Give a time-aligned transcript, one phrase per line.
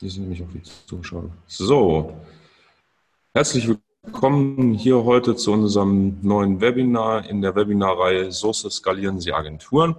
[0.00, 1.28] Die sind nämlich auch die Zuschauer.
[1.46, 2.16] So,
[3.34, 3.68] herzlich
[4.02, 9.94] willkommen hier heute zu unserem neuen Webinar in der Webinarreihe Source skalieren Sie Agenturen.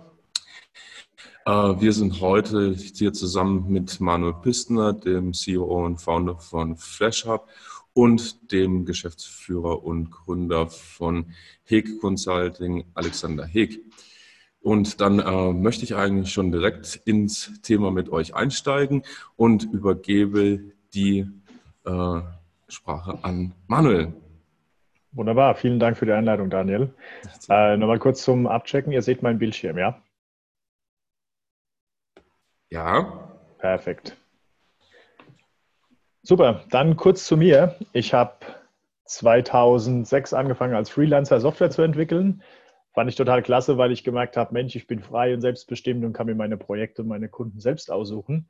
[1.45, 7.47] Äh, wir sind heute hier zusammen mit Manuel Pistner, dem CEO und Founder von FlashHub
[7.93, 11.31] und dem Geschäftsführer und Gründer von
[11.63, 13.79] Heg Consulting, Alexander Heg.
[14.61, 19.03] Und dann äh, möchte ich eigentlich schon direkt ins Thema mit euch einsteigen
[19.35, 20.59] und übergebe
[20.93, 21.27] die
[21.85, 22.21] äh,
[22.67, 24.13] Sprache an Manuel.
[25.13, 26.93] Wunderbar, vielen Dank für die Einleitung, Daniel.
[27.49, 28.93] Äh, Nochmal kurz zum Abchecken.
[28.93, 30.01] Ihr seht meinen Bildschirm, ja?
[32.69, 33.27] Ja.
[33.57, 34.15] Perfekt.
[36.23, 37.75] Super, dann kurz zu mir.
[37.93, 38.37] Ich habe
[39.05, 42.43] 2006 angefangen als Freelancer Software zu entwickeln
[42.93, 46.13] fand ich total klasse, weil ich gemerkt habe, Mensch, ich bin frei und selbstbestimmt und
[46.13, 48.49] kann mir meine Projekte und meine Kunden selbst aussuchen.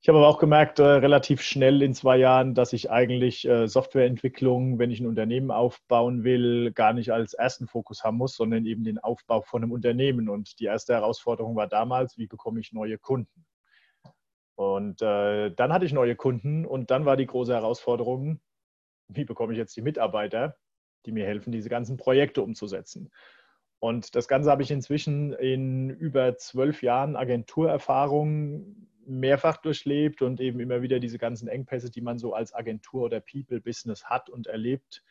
[0.00, 3.68] Ich habe aber auch gemerkt, äh, relativ schnell in zwei Jahren, dass ich eigentlich äh,
[3.68, 8.66] Softwareentwicklung, wenn ich ein Unternehmen aufbauen will, gar nicht als ersten Fokus haben muss, sondern
[8.66, 10.28] eben den Aufbau von einem Unternehmen.
[10.28, 13.46] Und die erste Herausforderung war damals, wie bekomme ich neue Kunden?
[14.56, 18.40] Und äh, dann hatte ich neue Kunden und dann war die große Herausforderung,
[19.06, 20.56] wie bekomme ich jetzt die Mitarbeiter,
[21.06, 23.12] die mir helfen, diese ganzen Projekte umzusetzen?
[23.82, 30.60] Und das Ganze habe ich inzwischen in über zwölf Jahren Agenturerfahrung mehrfach durchlebt und eben
[30.60, 35.02] immer wieder diese ganzen Engpässe, die man so als Agentur oder People-Business hat und erlebt,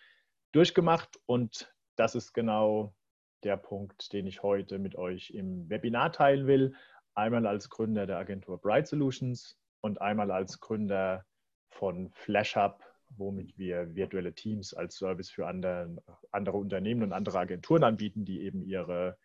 [0.54, 1.20] durchgemacht.
[1.26, 2.96] Und das ist genau
[3.44, 6.74] der Punkt, den ich heute mit euch im Webinar teilen will.
[7.14, 11.26] Einmal als Gründer der Agentur Bright Solutions und einmal als Gründer
[11.68, 12.82] von FlashUp,
[13.18, 15.98] womit wir virtuelle Teams als Service für andere,
[16.32, 19.18] andere Unternehmen und andere Agenturen anbieten, die eben ihre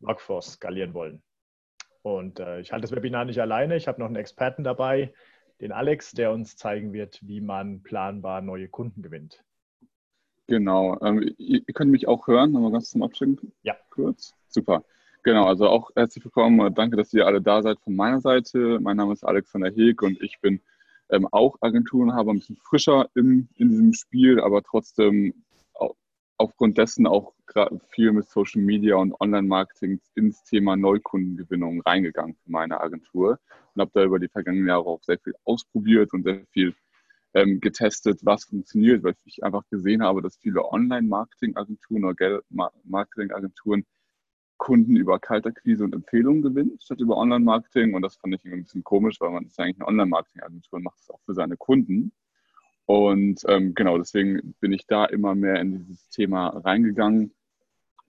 [0.00, 1.22] Workforce skalieren wollen.
[2.02, 3.76] Und äh, ich halte das Webinar nicht alleine.
[3.76, 5.12] Ich habe noch einen Experten dabei,
[5.60, 9.42] den Alex, der uns zeigen wird, wie man planbar neue Kunden gewinnt.
[10.46, 10.98] Genau.
[11.02, 13.52] Ähm, ihr, ihr, könnt mich auch hören, nochmal ganz zum Abschicken.
[13.62, 13.76] Ja.
[13.90, 14.34] Kurz.
[14.48, 14.84] Super.
[15.24, 16.72] Genau, also auch herzlich willkommen.
[16.74, 18.78] Danke, dass ihr alle da seid von meiner Seite.
[18.80, 20.62] Mein Name ist Alexander Heg und ich bin
[21.10, 25.34] ähm, auch Agenturenhaber, ein bisschen frischer in, in diesem Spiel, aber trotzdem
[26.38, 27.34] aufgrund dessen auch
[27.90, 33.40] viel mit Social Media und Online-Marketing ins Thema Neukundengewinnung reingegangen für meine Agentur
[33.74, 36.74] und habe da über die vergangenen Jahre auch sehr viel ausprobiert und sehr viel
[37.34, 43.84] ähm, getestet, was funktioniert, weil ich einfach gesehen habe, dass viele Online-Marketing-Agenturen oder Geld-Marketing-Agenturen
[44.58, 47.94] Kunden über Kaltakquise und Empfehlungen gewinnt, statt über Online-Marketing.
[47.94, 50.82] Und das fand ich ein bisschen komisch, weil man ist ja eigentlich eine Online-Marketing-Agentur und
[50.84, 52.12] macht es auch für seine Kunden.
[52.84, 57.34] Und ähm, genau, deswegen bin ich da immer mehr in dieses Thema reingegangen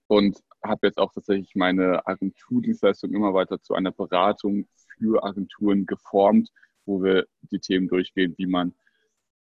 [0.07, 4.67] und habe jetzt auch tatsächlich meine Agenturdienstleistung immer weiter zu einer Beratung
[4.97, 6.51] für Agenturen geformt,
[6.85, 8.73] wo wir die Themen durchgehen, wie man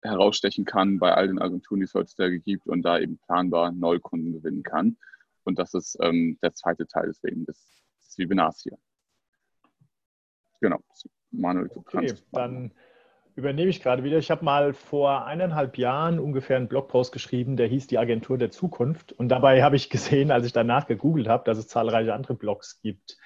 [0.03, 4.33] herausstechen kann bei all den Agenturen, die es heutzutage gibt und da eben planbar Neukunden
[4.33, 4.97] gewinnen kann.
[5.45, 8.79] Und das ist ähm, der zweite Teil deswegen des, des Webinars hier.
[10.61, 10.79] Genau.
[11.31, 12.27] Manuel, du okay, kannst.
[12.33, 12.73] Dann
[13.35, 14.19] übernehme ich gerade wieder.
[14.19, 18.51] Ich habe mal vor eineinhalb Jahren ungefähr einen Blogpost geschrieben, der hieß Die Agentur der
[18.51, 19.13] Zukunft.
[19.13, 22.81] Und dabei habe ich gesehen, als ich danach gegoogelt habe, dass es zahlreiche andere Blogs
[22.81, 23.17] gibt,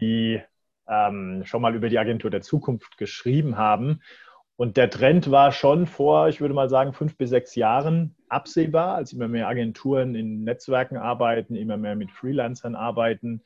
[0.00, 0.40] die
[0.88, 4.02] ähm, schon mal über die Agentur der Zukunft geschrieben haben.
[4.56, 8.94] Und der Trend war schon vor, ich würde mal sagen, fünf bis sechs Jahren absehbar,
[8.94, 13.42] als immer mehr Agenturen in Netzwerken arbeiten, immer mehr mit Freelancern arbeiten.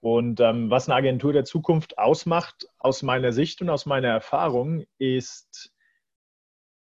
[0.00, 4.84] Und ähm, was eine Agentur der Zukunft ausmacht, aus meiner Sicht und aus meiner Erfahrung,
[4.98, 5.72] ist,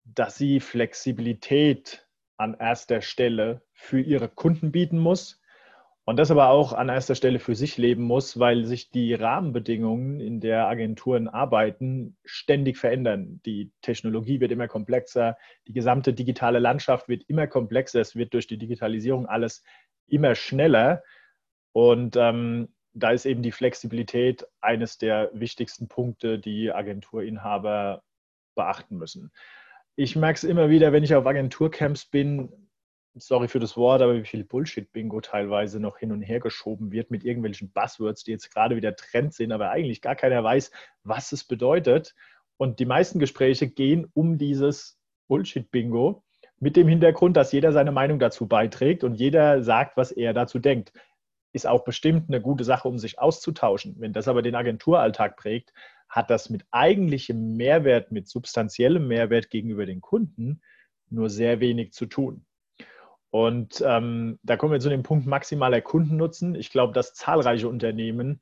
[0.05, 2.07] dass sie Flexibilität
[2.37, 5.41] an erster Stelle für ihre Kunden bieten muss,
[6.09, 10.21] und das aber auch an erster Stelle für sich leben muss, weil sich die Rahmenbedingungen,
[10.21, 13.41] in der Agenturen arbeiten, ständig verändern.
[13.45, 15.37] Die Technologie wird immer komplexer,
[15.67, 19.65] die gesamte digitale Landschaft wird immer komplexer, es wird durch die Digitalisierung alles
[20.07, 21.03] immer schneller.
[21.73, 28.05] Und ähm, da ist eben die Flexibilität eines der wichtigsten Punkte, die Agenturinhaber
[28.55, 29.33] beachten müssen.
[29.97, 32.66] Ich merke es immer wieder, wenn ich auf Agenturcamps bin,
[33.19, 37.11] sorry für das Wort, aber wie viel Bullshit-Bingo teilweise noch hin und her geschoben wird
[37.11, 40.71] mit irgendwelchen Buzzwords, die jetzt gerade wieder Trend sind, aber eigentlich gar keiner weiß,
[41.03, 42.15] was es bedeutet.
[42.57, 44.99] Und die meisten Gespräche gehen um dieses
[45.29, 46.23] Bullshit-Bingo
[46.59, 50.59] mit dem Hintergrund, dass jeder seine Meinung dazu beiträgt und jeder sagt, was er dazu
[50.59, 50.93] denkt.
[51.53, 53.97] Ist auch bestimmt eine gute Sache, um sich auszutauschen.
[53.99, 55.73] Wenn das aber den Agenturalltag prägt,
[56.09, 60.61] hat das mit eigentlichem Mehrwert, mit substanziellem Mehrwert gegenüber den Kunden
[61.09, 62.45] nur sehr wenig zu tun.
[63.37, 66.55] Und ähm, da kommen wir zu dem Punkt maximaler Kundennutzen.
[66.55, 68.41] Ich glaube, dass zahlreiche Unternehmen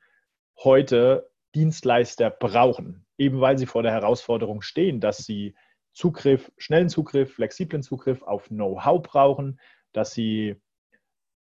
[0.63, 3.05] heute Dienstleister brauchen.
[3.19, 5.57] eben weil sie vor der Herausforderung stehen, dass sie
[5.95, 9.59] Zugriff, schnellen Zugriff, flexiblen Zugriff auf Know-how brauchen,
[9.93, 10.63] dass sie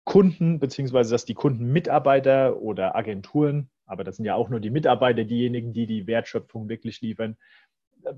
[0.03, 5.25] Kunden beziehungsweise dass die Kundenmitarbeiter oder Agenturen, aber das sind ja auch nur die Mitarbeiter,
[5.25, 7.37] diejenigen, die die Wertschöpfung wirklich liefern,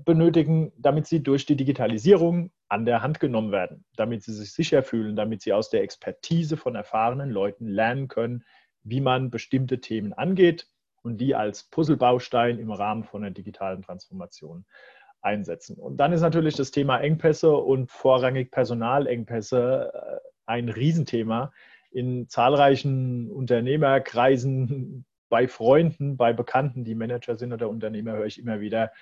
[0.04, 4.82] benötigen, damit sie durch die Digitalisierung an der Hand genommen werden, damit sie sich sicher
[4.82, 8.44] fühlen, damit sie aus der Expertise von erfahrenen Leuten lernen können,
[8.82, 10.68] wie man bestimmte Themen angeht
[11.02, 14.64] und die als Puzzlebaustein im Rahmen von einer digitalen Transformation
[15.22, 15.76] einsetzen.
[15.76, 21.52] Und dann ist natürlich das Thema Engpässe und vorrangig Personalengpässe äh, ein Riesenthema
[21.90, 28.60] in zahlreichen Unternehmerkreisen, bei Freunden, bei Bekannten, die Manager sind oder Unternehmer, höre ich immer
[28.60, 28.92] wieder,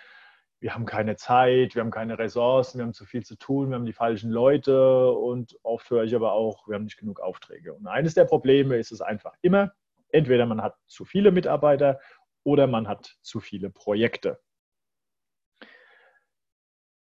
[0.65, 3.75] wir haben keine Zeit, wir haben keine Ressourcen, wir haben zu viel zu tun, wir
[3.75, 7.75] haben die falschen Leute und oft höre ich aber auch, wir haben nicht genug Aufträge.
[7.75, 9.75] Und eines der Probleme ist es einfach immer,
[10.09, 12.01] entweder man hat zu viele Mitarbeiter
[12.45, 14.41] oder man hat zu viele Projekte.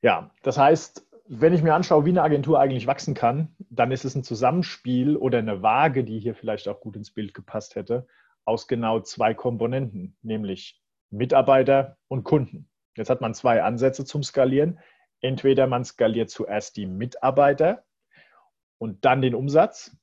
[0.02, 4.06] Ja, das heißt, wenn ich mir anschaue, wie eine Agentur eigentlich wachsen kann, dann ist
[4.06, 8.08] es ein Zusammenspiel oder eine Waage, die hier vielleicht auch gut ins Bild gepasst hätte,
[8.46, 12.69] aus genau zwei Komponenten, nämlich Mitarbeiter und Kunden.
[13.00, 14.78] Jetzt hat man zwei Ansätze zum Skalieren.
[15.22, 17.86] Entweder man skaliert zuerst die Mitarbeiter
[18.78, 19.96] und dann den Umsatz.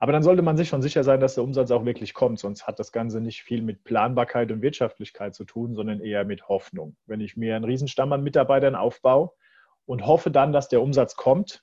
[0.00, 2.40] Aber dann sollte man sich schon sicher sein, dass der Umsatz auch wirklich kommt.
[2.40, 6.48] Sonst hat das Ganze nicht viel mit Planbarkeit und Wirtschaftlichkeit zu tun, sondern eher mit
[6.48, 6.96] Hoffnung.
[7.06, 9.30] Wenn ich mir einen Riesenstamm an Mitarbeitern aufbaue
[9.86, 11.62] und hoffe dann, dass der Umsatz kommt,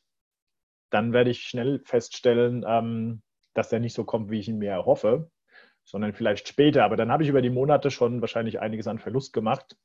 [0.91, 3.21] dann werde ich schnell feststellen, ähm,
[3.53, 5.29] dass der nicht so kommt, wie ich ihn mir erhoffe,
[5.83, 6.85] sondern vielleicht später.
[6.85, 9.75] Aber dann habe ich über die Monate schon wahrscheinlich einiges an Verlust gemacht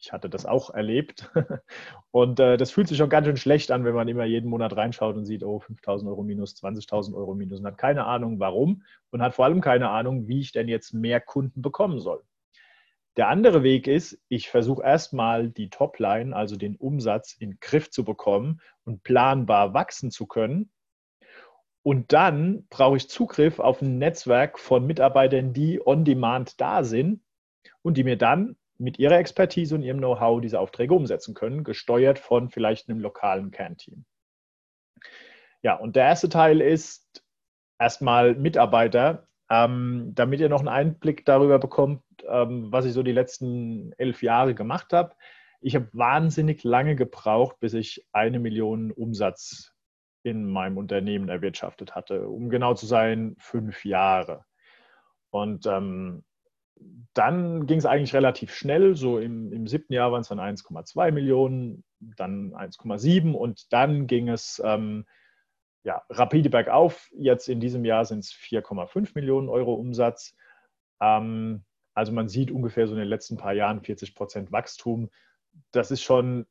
[0.00, 1.30] ich hatte das auch erlebt.
[2.10, 4.76] Und äh, das fühlt sich schon ganz schön schlecht an, wenn man immer jeden Monat
[4.76, 8.84] reinschaut und sieht, oh, 5.000 Euro minus, 20.000 Euro minus und hat keine Ahnung, warum
[9.10, 12.22] und hat vor allem keine Ahnung, wie ich denn jetzt mehr Kunden bekommen soll.
[13.16, 17.90] Der andere Weg ist, ich versuche erstmal die Topline, also den Umsatz, in den Griff
[17.90, 20.70] zu bekommen und planbar wachsen zu können.
[21.82, 27.20] Und dann brauche ich Zugriff auf ein Netzwerk von Mitarbeitern, die on demand da sind
[27.82, 32.18] und die mir dann mit ihrer Expertise und ihrem Know-how diese Aufträge umsetzen können, gesteuert
[32.18, 34.04] von vielleicht einem lokalen Kernteam.
[35.62, 37.24] Ja, und der erste Teil ist
[37.78, 43.12] erstmal Mitarbeiter, ähm, damit ihr noch einen Einblick darüber bekommt, ähm, was ich so die
[43.12, 45.14] letzten elf Jahre gemacht habe.
[45.60, 49.72] Ich habe wahnsinnig lange gebraucht, bis ich eine Million Umsatz
[50.22, 52.28] in meinem Unternehmen erwirtschaftet hatte.
[52.28, 54.44] Um genau zu sein, fünf Jahre.
[55.30, 56.24] Und ähm,
[57.14, 58.94] dann ging es eigentlich relativ schnell.
[58.94, 64.28] So im, im siebten Jahr waren es dann 1,2 Millionen, dann 1,7 und dann ging
[64.28, 65.04] es ähm,
[65.84, 67.08] ja, rapide bergauf.
[67.12, 70.34] Jetzt in diesem Jahr sind es 4,5 Millionen Euro Umsatz.
[71.00, 71.64] Ähm,
[71.94, 75.10] also man sieht ungefähr so in den letzten paar Jahren 40 Prozent Wachstum.
[75.72, 76.46] Das ist schon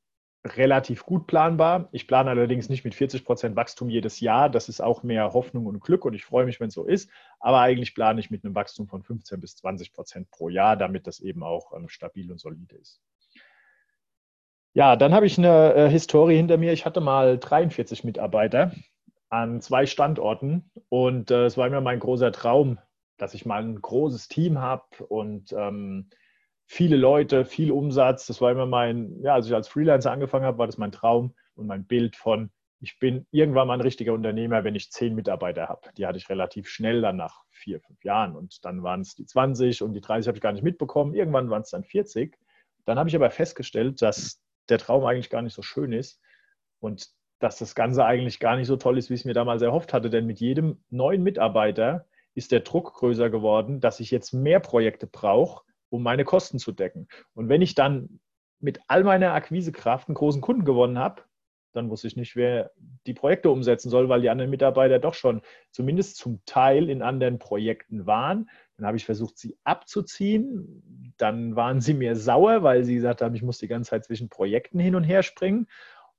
[0.48, 1.90] relativ gut planbar.
[1.92, 4.50] Ich plane allerdings nicht mit 40 Prozent Wachstum jedes Jahr.
[4.50, 7.10] Das ist auch mehr Hoffnung und Glück und ich freue mich, wenn es so ist.
[7.40, 11.08] Aber eigentlich plane ich mit einem Wachstum von 15 bis 20 Prozent pro Jahr, damit
[11.08, 13.02] das eben auch ähm, stabil und solide ist.
[14.74, 16.72] Ja, dann habe ich eine äh, Historie hinter mir.
[16.72, 18.72] Ich hatte mal 43 Mitarbeiter
[19.30, 22.78] an zwei Standorten und äh, es war immer mein großer Traum,
[23.18, 26.10] dass ich mal ein großes Team habe und ähm,
[26.68, 28.28] viele Leute, viel Umsatz.
[28.28, 31.34] Das war immer mein, ja, als ich als Freelancer angefangen habe, war das mein Traum
[31.56, 35.68] und mein Bild von, ich bin irgendwann mal ein richtiger Unternehmer, wenn ich zehn Mitarbeiter
[35.68, 35.90] habe.
[35.98, 39.26] Die hatte ich relativ schnell dann nach vier, fünf Jahren und dann waren es die
[39.26, 41.16] 20 und die 30 habe ich gar nicht mitbekommen.
[41.16, 42.38] Irgendwann waren es dann 40.
[42.86, 46.22] Dann habe ich aber festgestellt, dass der Traum eigentlich gar nicht so schön ist
[46.80, 47.08] und
[47.40, 49.94] dass das Ganze eigentlich gar nicht so toll ist, wie ich es mir damals erhofft
[49.94, 50.10] hatte.
[50.10, 55.08] Denn mit jedem neuen Mitarbeiter ist der Druck größer geworden, dass ich jetzt mehr Projekte
[55.08, 57.08] brauche, um meine Kosten zu decken.
[57.34, 58.20] Und wenn ich dann
[58.60, 61.24] mit all meiner Akquisekraft einen großen Kunden gewonnen habe,
[61.74, 62.72] dann wusste ich nicht, wer
[63.06, 65.42] die Projekte umsetzen soll, weil die anderen Mitarbeiter doch schon
[65.72, 68.50] zumindest zum Teil in anderen Projekten waren.
[68.78, 71.14] Dann habe ich versucht, sie abzuziehen.
[71.18, 74.28] Dann waren sie mir sauer, weil sie gesagt haben, ich muss die ganze Zeit zwischen
[74.28, 75.68] Projekten hin und her springen.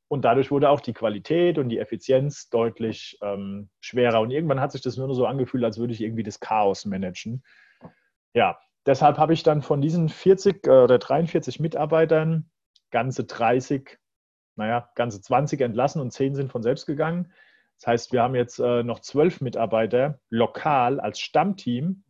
[0.07, 4.21] Und dadurch wurde auch die Qualität und die Effizienz deutlich ähm, schwerer.
[4.21, 7.43] Und irgendwann hat sich das nur so angefühlt, als würde ich irgendwie das Chaos managen.
[8.33, 12.51] Ja, Deshalb habe ich dann von diesen 40 äh, oder 43 Mitarbeitern
[12.91, 13.99] ganze 30,
[14.57, 17.33] naja, ganze 20 entlassen und 10 sind von selbst gegangen.
[17.79, 22.05] Das heißt, wir haben jetzt äh, noch 12 Mitarbeiter lokal als Stammteam,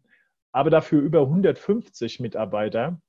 [0.52, 3.00] aber dafür über 150 Mitarbeiter,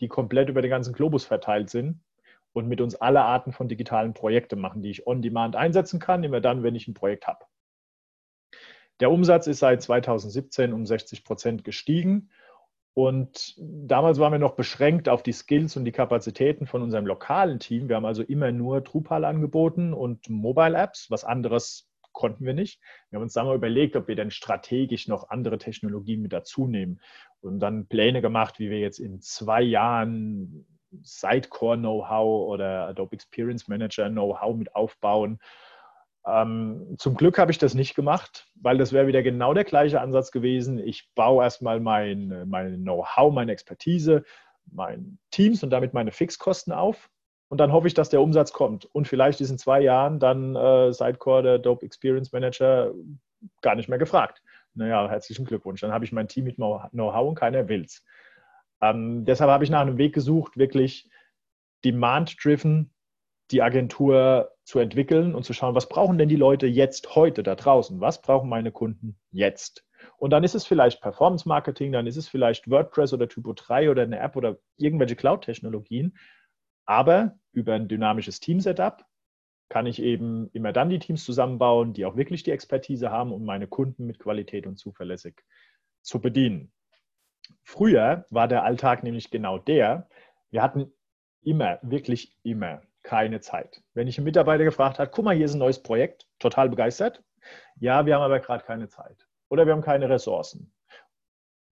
[0.00, 2.02] die komplett über den ganzen Globus verteilt sind
[2.52, 6.40] und mit uns alle Arten von digitalen Projekten machen, die ich on-demand einsetzen kann, immer
[6.40, 7.44] dann, wenn ich ein Projekt habe.
[9.00, 12.30] Der Umsatz ist seit 2017 um 60 Prozent gestiegen
[12.94, 17.60] Und damals waren wir noch beschränkt auf die Skills und die Kapazitäten von unserem lokalen
[17.60, 17.88] Team.
[17.88, 21.10] Wir haben also immer nur Drupal angeboten und Mobile Apps.
[21.10, 22.80] Was anderes konnten wir nicht.
[23.08, 26.66] Wir haben uns dann mal überlegt, ob wir denn strategisch noch andere Technologien mit dazu
[26.66, 27.00] nehmen
[27.40, 30.66] und dann Pläne gemacht, wie wir jetzt in zwei Jahren
[31.02, 35.38] Sitecore-Know-how oder Adobe Experience Manager Know-how mit aufbauen.
[36.26, 40.00] Ähm, zum Glück habe ich das nicht gemacht, weil das wäre wieder genau der gleiche
[40.00, 40.78] Ansatz gewesen.
[40.78, 44.24] Ich baue erstmal mein, mein Know-how, meine Expertise,
[44.70, 47.10] mein Teams und damit meine Fixkosten auf.
[47.48, 48.84] Und dann hoffe ich, dass der Umsatz kommt.
[48.84, 52.92] Und vielleicht ist in zwei Jahren dann äh, Sidecore, der Adobe Experience Manager,
[53.62, 54.42] gar nicht mehr gefragt.
[54.74, 55.80] Naja, herzlichen Glückwunsch.
[55.80, 58.04] Dann habe ich mein Team mit Know-how und keiner will's.
[58.80, 61.10] Ähm, deshalb habe ich nach einem Weg gesucht, wirklich
[61.84, 62.92] demand-driven
[63.50, 67.54] die Agentur zu entwickeln und zu schauen, was brauchen denn die Leute jetzt heute da
[67.54, 68.00] draußen?
[68.00, 69.84] Was brauchen meine Kunden jetzt?
[70.16, 73.90] Und dann ist es vielleicht Performance Marketing, dann ist es vielleicht WordPress oder Typo 3
[73.90, 76.16] oder eine App oder irgendwelche Cloud-Technologien.
[76.86, 79.04] Aber über ein dynamisches Team-Setup
[79.68, 83.44] kann ich eben immer dann die Teams zusammenbauen, die auch wirklich die Expertise haben, um
[83.44, 85.42] meine Kunden mit Qualität und zuverlässig
[86.02, 86.72] zu bedienen.
[87.62, 90.08] Früher war der Alltag nämlich genau der,
[90.50, 90.92] wir hatten
[91.42, 93.82] immer, wirklich immer keine Zeit.
[93.94, 97.22] Wenn ich einen Mitarbeiter gefragt habe, guck mal, hier ist ein neues Projekt, total begeistert.
[97.76, 99.26] Ja, wir haben aber gerade keine Zeit.
[99.48, 100.72] Oder wir haben keine Ressourcen.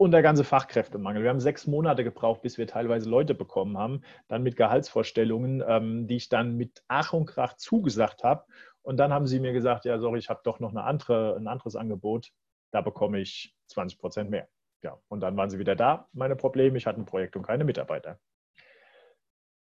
[0.01, 1.25] Und der ganze Fachkräftemangel.
[1.25, 6.07] Wir haben sechs Monate gebraucht, bis wir teilweise Leute bekommen haben, dann mit Gehaltsvorstellungen, ähm,
[6.07, 8.45] die ich dann mit Ach und Krach zugesagt habe.
[8.83, 11.49] Und dann haben sie mir gesagt, ja, sorry, ich habe doch noch eine andere, ein
[11.49, 12.31] anderes Angebot.
[12.71, 14.49] Da bekomme ich 20 Prozent mehr.
[14.83, 16.79] Ja, und dann waren sie wieder da, meine Probleme.
[16.79, 18.21] Ich hatte ein Projekt und keine Mitarbeiter.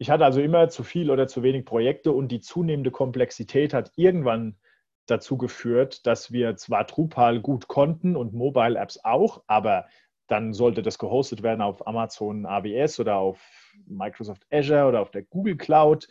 [0.01, 3.91] Ich hatte also immer zu viel oder zu wenig Projekte und die zunehmende Komplexität hat
[3.97, 4.57] irgendwann
[5.05, 9.87] dazu geführt, dass wir zwar Drupal gut konnten und Mobile Apps auch, aber
[10.27, 13.41] dann sollte das gehostet werden auf Amazon AWS oder auf
[13.87, 16.07] Microsoft Azure oder auf der Google Cloud.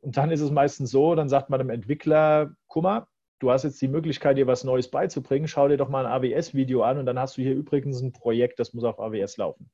[0.00, 3.06] Und dann ist es meistens so, dann sagt man dem Entwickler, guck mal,
[3.38, 6.82] du hast jetzt die Möglichkeit, dir was Neues beizubringen, schau dir doch mal ein AWS-Video
[6.82, 9.70] an und dann hast du hier übrigens ein Projekt, das muss auf AWS laufen.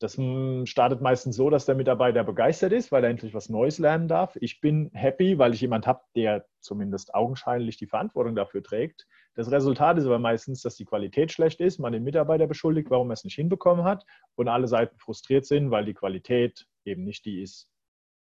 [0.00, 3.78] Das hm, startet meistens so, dass der Mitarbeiter begeistert ist, weil er endlich was Neues
[3.78, 4.36] lernen darf.
[4.40, 9.06] Ich bin happy, weil ich jemand habe, der zumindest augenscheinlich die Verantwortung dafür trägt.
[9.34, 13.10] Das Resultat ist aber meistens, dass die Qualität schlecht ist, man den Mitarbeiter beschuldigt, warum
[13.10, 14.04] er es nicht hinbekommen hat
[14.34, 17.68] und alle Seiten frustriert sind, weil die Qualität eben nicht die ist,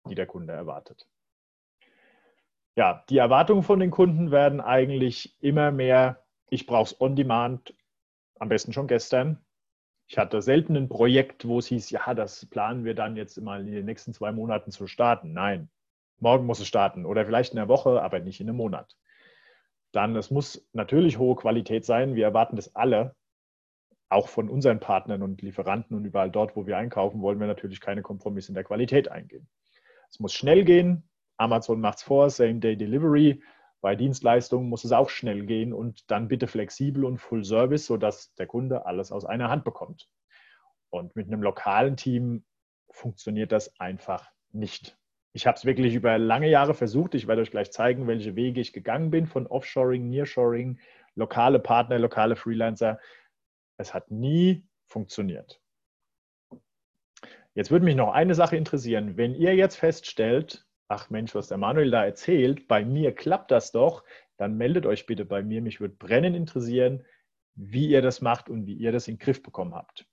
[0.08, 1.08] die der Kunde erwartet
[2.74, 7.74] ja, die Erwartungen von den Kunden werden eigentlich immer mehr, ich brauche es on demand,
[8.38, 9.44] am besten schon gestern.
[10.12, 13.66] Ich hatte selten ein Projekt, wo es hieß, ja, das planen wir dann jetzt mal
[13.66, 15.32] in den nächsten zwei Monaten zu starten.
[15.32, 15.70] Nein,
[16.18, 18.94] morgen muss es starten oder vielleicht in der Woche, aber nicht in einem Monat.
[19.90, 22.14] Dann, es muss natürlich hohe Qualität sein.
[22.14, 23.16] Wir erwarten das alle,
[24.10, 27.80] auch von unseren Partnern und Lieferanten und überall dort, wo wir einkaufen, wollen wir natürlich
[27.80, 29.48] keine Kompromisse in der Qualität eingehen.
[30.10, 33.42] Es muss schnell gehen, Amazon macht es vor, Same-Day-Delivery.
[33.82, 38.32] Bei Dienstleistungen muss es auch schnell gehen und dann bitte flexibel und Full Service, sodass
[38.34, 40.08] der Kunde alles aus einer Hand bekommt.
[40.88, 42.44] Und mit einem lokalen Team
[42.90, 44.96] funktioniert das einfach nicht.
[45.32, 47.14] Ich habe es wirklich über lange Jahre versucht.
[47.14, 50.78] Ich werde euch gleich zeigen, welche Wege ich gegangen bin von Offshoring, Nearshoring,
[51.16, 53.00] lokale Partner, lokale Freelancer.
[53.78, 55.60] Es hat nie funktioniert.
[57.54, 59.16] Jetzt würde mich noch eine Sache interessieren.
[59.16, 63.72] Wenn ihr jetzt feststellt, ach Mensch, was der Manuel da erzählt, bei mir klappt das
[63.72, 64.04] doch,
[64.36, 65.62] dann meldet euch bitte bei mir.
[65.62, 67.04] Mich würde brennend interessieren,
[67.54, 70.06] wie ihr das macht und wie ihr das in den Griff bekommen habt.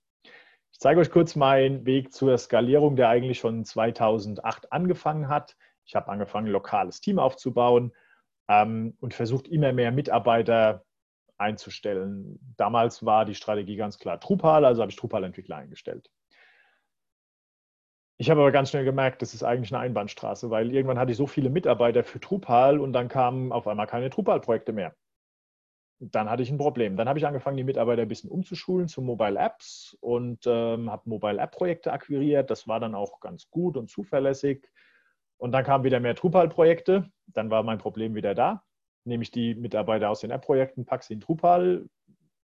[0.72, 5.56] Ich zeige euch kurz meinen Weg zur Skalierung, der eigentlich schon 2008 angefangen hat.
[5.84, 7.92] Ich habe angefangen, ein lokales Team aufzubauen
[8.48, 10.84] ähm, und versucht, immer mehr Mitarbeiter
[11.36, 12.38] einzustellen.
[12.56, 16.10] Damals war die Strategie ganz klar Drupal, also habe ich Drupal-Entwickler eingestellt.
[18.20, 21.16] Ich habe aber ganz schnell gemerkt, das ist eigentlich eine Einbahnstraße, weil irgendwann hatte ich
[21.16, 24.94] so viele Mitarbeiter für Drupal und dann kamen auf einmal keine Drupal-Projekte mehr.
[26.00, 26.98] Dann hatte ich ein Problem.
[26.98, 31.08] Dann habe ich angefangen, die Mitarbeiter ein bisschen umzuschulen zu Mobile Apps und ähm, habe
[31.08, 32.50] Mobile App-Projekte akquiriert.
[32.50, 34.68] Das war dann auch ganz gut und zuverlässig.
[35.38, 37.10] Und dann kamen wieder mehr Drupal-Projekte.
[37.28, 38.62] Dann war mein Problem wieder da.
[39.04, 41.86] Nehme ich die Mitarbeiter aus den App-Projekten, packe sie in Drupal,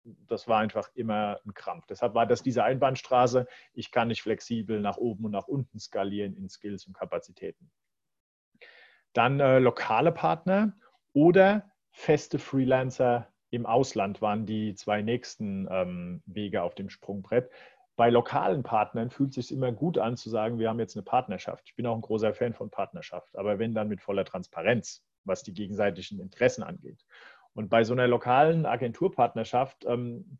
[0.04, 1.86] das war einfach immer ein Krampf.
[1.86, 3.46] Deshalb war das diese Einbahnstraße.
[3.72, 7.70] Ich kann nicht flexibel nach oben und nach unten skalieren in Skills und Kapazitäten.
[9.12, 10.74] Dann äh, lokale Partner
[11.12, 17.50] oder feste Freelancer im Ausland waren die zwei nächsten ähm, Wege auf dem Sprungbrett.
[17.96, 21.02] Bei lokalen Partnern fühlt es sich immer gut an zu sagen, wir haben jetzt eine
[21.02, 21.64] Partnerschaft.
[21.66, 25.42] Ich bin auch ein großer Fan von Partnerschaft, aber wenn dann mit voller Transparenz, was
[25.42, 27.04] die gegenseitigen Interessen angeht.
[27.58, 30.38] Und bei so einer lokalen Agenturpartnerschaft, ähm,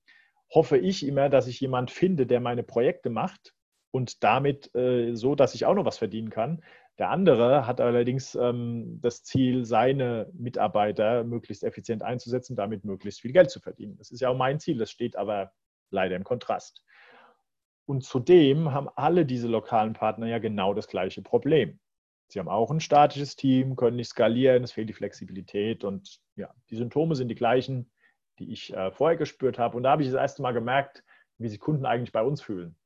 [0.55, 3.57] hoffe ich immer, dass ich jemand finde, der meine Projekte macht
[3.91, 6.63] und damit äh, so, dass ich auch noch was verdienen kann.
[6.97, 13.33] Der andere hat allerdings ähm, das Ziel, seine Mitarbeiter möglichst effizient einzusetzen, damit möglichst viel
[13.33, 13.97] Geld zu verdienen.
[13.97, 15.51] Das ist ja auch mein Ziel, das steht aber
[15.91, 16.85] leider im Kontrast.
[17.85, 21.81] Und zudem haben alle diese lokalen Partner ja genau das gleiche Problem.
[22.29, 26.55] Sie haben auch ein statisches Team, können nicht skalieren, es fehlt die Flexibilität und ja,
[26.71, 27.91] die Symptome sind die gleichen,
[28.39, 29.77] die ich äh, vorher gespürt habe.
[29.77, 31.03] Und da habe ich das erste Mal gemerkt,
[31.39, 32.77] wie sich Kunden eigentlich bei uns fühlen.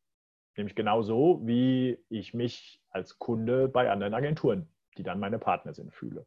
[0.57, 5.93] Nämlich genauso, wie ich mich als Kunde bei anderen Agenturen, die dann meine Partner sind,
[5.93, 6.27] fühle.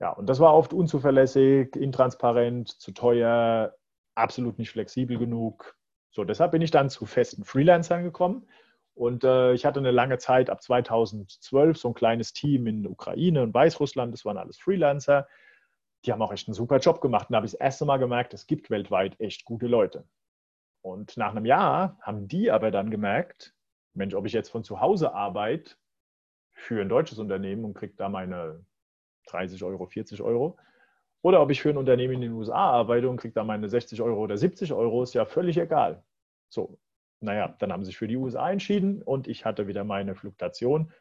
[0.00, 3.74] Ja, und das war oft unzuverlässig, intransparent, zu teuer,
[4.14, 5.76] absolut nicht flexibel genug.
[6.10, 8.46] So, deshalb bin ich dann zu festen Freelancern gekommen.
[8.94, 13.42] Und äh, ich hatte eine lange Zeit, ab 2012, so ein kleines Team in Ukraine
[13.42, 15.26] und Weißrussland, das waren alles Freelancer.
[16.04, 17.28] Die haben auch echt einen super Job gemacht.
[17.28, 20.04] Und da habe ich das erste Mal gemerkt, es gibt weltweit echt gute Leute.
[20.82, 23.54] Und nach einem Jahr haben die aber dann gemerkt,
[23.94, 25.76] Mensch, ob ich jetzt von zu Hause arbeite
[26.52, 28.64] für ein deutsches Unternehmen und kriege da meine
[29.26, 30.58] 30 Euro, 40 Euro,
[31.22, 34.02] oder ob ich für ein Unternehmen in den USA arbeite und kriege da meine 60
[34.02, 36.04] Euro oder 70 Euro, ist ja völlig egal.
[36.50, 36.78] So,
[37.24, 40.92] naja, dann haben sie sich für die USA entschieden und ich hatte wieder meine Fluktuation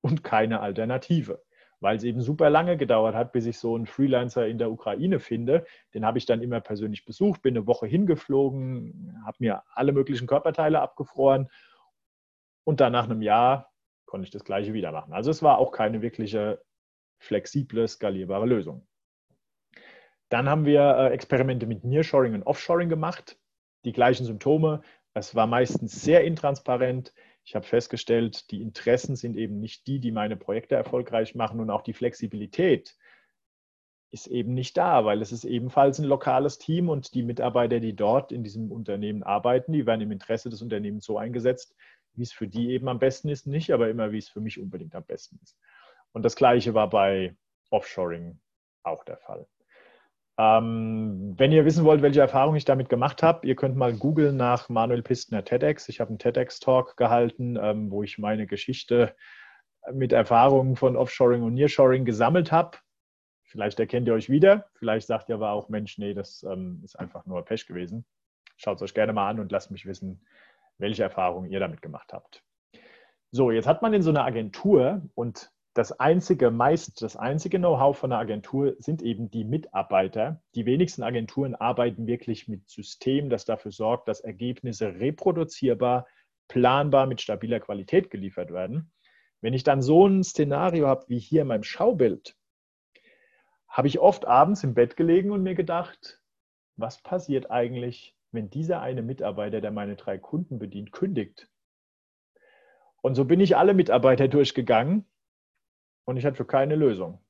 [0.00, 1.42] und keine Alternative
[1.80, 5.20] weil es eben super lange gedauert hat, bis ich so einen Freelancer in der Ukraine
[5.20, 5.66] finde.
[5.94, 10.26] Den habe ich dann immer persönlich besucht, bin eine Woche hingeflogen, habe mir alle möglichen
[10.26, 11.48] Körperteile abgefroren
[12.64, 13.72] und dann nach einem Jahr
[14.06, 15.12] konnte ich das gleiche wieder machen.
[15.12, 16.62] Also es war auch keine wirkliche
[17.18, 18.86] flexible, skalierbare Lösung.
[20.28, 23.38] Dann haben wir äh, Experimente mit Nearshoring und Offshoring gemacht.
[23.84, 24.82] Die gleichen Symptome.
[25.18, 27.14] Es war meistens sehr intransparent.
[27.42, 31.70] Ich habe festgestellt, die Interessen sind eben nicht die, die meine Projekte erfolgreich machen und
[31.70, 32.94] auch die Flexibilität
[34.10, 37.96] ist eben nicht da, weil es ist ebenfalls ein lokales Team und die Mitarbeiter, die
[37.96, 41.74] dort in diesem Unternehmen arbeiten, die werden im Interesse des Unternehmens so eingesetzt,
[42.12, 44.60] wie es für die eben am besten ist, nicht aber immer, wie es für mich
[44.60, 45.56] unbedingt am besten ist.
[46.12, 47.34] Und das Gleiche war bei
[47.70, 48.38] Offshoring
[48.82, 49.46] auch der Fall.
[50.38, 54.36] Ähm, wenn ihr wissen wollt, welche Erfahrungen ich damit gemacht habe, ihr könnt mal googeln
[54.36, 55.88] nach Manuel Pistner TEDx.
[55.88, 59.14] Ich habe einen TEDx-Talk gehalten, ähm, wo ich meine Geschichte
[59.92, 62.78] mit Erfahrungen von Offshoring und Nearshoring gesammelt habe.
[63.44, 66.98] Vielleicht erkennt ihr euch wieder, vielleicht sagt ihr aber auch, Mensch, nee, das ähm, ist
[66.98, 68.04] einfach nur Pech gewesen.
[68.56, 70.26] Schaut es euch gerne mal an und lasst mich wissen,
[70.78, 72.42] welche Erfahrungen ihr damit gemacht habt.
[73.30, 77.98] So, jetzt hat man in so einer Agentur und das einzige, meist das einzige Know-how
[77.98, 80.40] von einer Agentur sind eben die Mitarbeiter.
[80.54, 86.06] Die wenigsten Agenturen arbeiten wirklich mit Systemen, das dafür sorgt, dass Ergebnisse reproduzierbar,
[86.48, 88.90] planbar mit stabiler Qualität geliefert werden.
[89.42, 92.34] Wenn ich dann so ein Szenario habe wie hier in meinem Schaubild,
[93.68, 96.22] habe ich oft abends im Bett gelegen und mir gedacht,
[96.76, 101.50] was passiert eigentlich, wenn dieser eine Mitarbeiter, der meine drei Kunden bedient, kündigt?
[103.02, 105.04] Und so bin ich alle Mitarbeiter durchgegangen
[106.06, 107.20] und ich hatte für keine Lösung.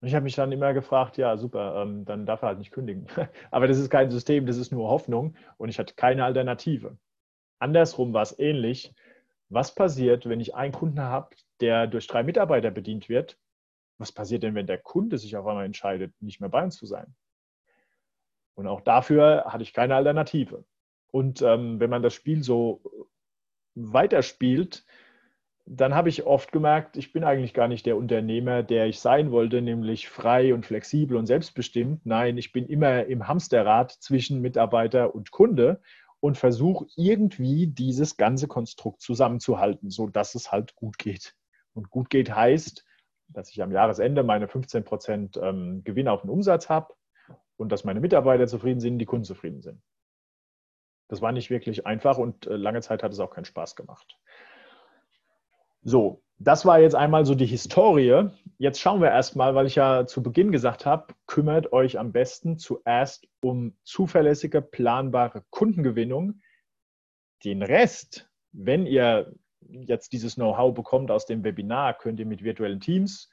[0.00, 2.72] Und ich habe mich dann immer gefragt, ja, super, ähm, dann darf er halt nicht
[2.72, 3.06] kündigen.
[3.50, 6.96] Aber das ist kein System, das ist nur Hoffnung und ich hatte keine Alternative.
[7.58, 8.94] Andersrum war es ähnlich.
[9.48, 13.38] Was passiert, wenn ich einen Kunden habe, der durch drei Mitarbeiter bedient wird?
[13.98, 16.86] Was passiert denn, wenn der Kunde sich auf einmal entscheidet, nicht mehr bei uns zu
[16.86, 17.14] sein?
[18.54, 20.64] Und auch dafür hatte ich keine Alternative.
[21.10, 22.82] Und ähm, wenn man das Spiel so
[23.74, 24.84] weiterspielt,
[25.70, 29.30] dann habe ich oft gemerkt, ich bin eigentlich gar nicht der Unternehmer, der ich sein
[29.30, 32.06] wollte, nämlich frei und flexibel und selbstbestimmt.
[32.06, 35.82] Nein, ich bin immer im Hamsterrad zwischen Mitarbeiter und Kunde
[36.20, 41.34] und versuche irgendwie dieses ganze Konstrukt zusammenzuhalten, sodass es halt gut geht.
[41.74, 42.86] Und gut geht heißt,
[43.28, 46.94] dass ich am Jahresende meine 15 Prozent ähm, Gewinn auf den Umsatz habe
[47.58, 49.82] und dass meine Mitarbeiter zufrieden sind, die Kunden zufrieden sind.
[51.08, 54.18] Das war nicht wirklich einfach und äh, lange Zeit hat es auch keinen Spaß gemacht.
[55.82, 58.30] So, das war jetzt einmal so die Historie.
[58.58, 62.58] Jetzt schauen wir erstmal, weil ich ja zu Beginn gesagt habe, kümmert euch am besten
[62.58, 66.40] zuerst um zuverlässige, planbare Kundengewinnung.
[67.44, 72.80] Den Rest, wenn ihr jetzt dieses Know-how bekommt aus dem Webinar, könnt ihr mit virtuellen
[72.80, 73.30] Teams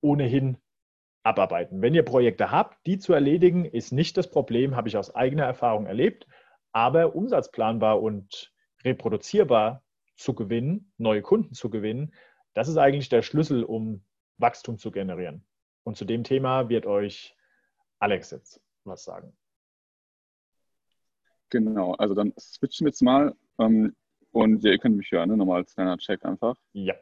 [0.00, 0.58] ohnehin
[1.22, 1.82] abarbeiten.
[1.82, 5.44] Wenn ihr Projekte habt, die zu erledigen, ist nicht das Problem, habe ich aus eigener
[5.44, 6.26] Erfahrung erlebt,
[6.72, 8.52] aber umsatzplanbar und
[8.84, 9.82] reproduzierbar
[10.16, 12.12] zu gewinnen, neue Kunden zu gewinnen,
[12.54, 14.02] das ist eigentlich der Schlüssel, um
[14.38, 15.44] Wachstum zu generieren.
[15.84, 17.36] Und zu dem Thema wird euch
[17.98, 19.36] Alex jetzt was sagen.
[21.50, 23.34] Genau, also dann switchen wir jetzt mal.
[23.58, 23.94] Ähm,
[24.32, 25.36] und ja, ihr könnt mich hören, ne?
[25.36, 26.56] nochmal als kleiner Check einfach.
[26.72, 26.94] Ja.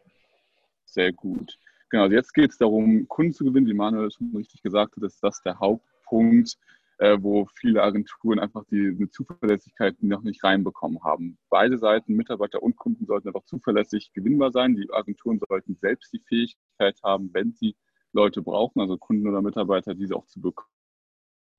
[0.84, 1.58] Sehr gut.
[1.88, 3.66] Genau, also jetzt geht es darum, Kunden zu gewinnen.
[3.66, 6.58] Wie Manuel schon richtig gesagt hat, ist das der Hauptpunkt.
[6.98, 11.38] Äh, wo viele Agenturen einfach die eine Zuverlässigkeit noch nicht reinbekommen haben.
[11.48, 14.76] Beide Seiten, Mitarbeiter und Kunden, sollten einfach zuverlässig gewinnbar sein.
[14.76, 17.76] Die Agenturen sollten selbst die Fähigkeit haben, wenn sie
[18.12, 20.70] Leute brauchen, also Kunden oder Mitarbeiter, diese auch zu bekommen.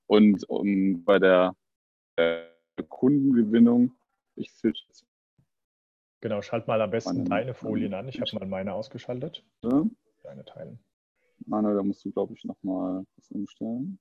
[0.08, 1.56] Und um, bei der
[2.16, 2.44] äh,
[2.88, 3.94] Kundengewinnung,
[4.36, 5.06] ich switch jetzt.
[6.22, 8.08] Genau, schalt mal am besten meine, deine Folien an.
[8.08, 9.44] Ich habe mal meine ausgeschaltet.
[9.64, 9.86] Ja.
[10.24, 10.80] Deine teilen.
[11.46, 14.00] Manuel, da musst du, glaube ich, nochmal was umstellen.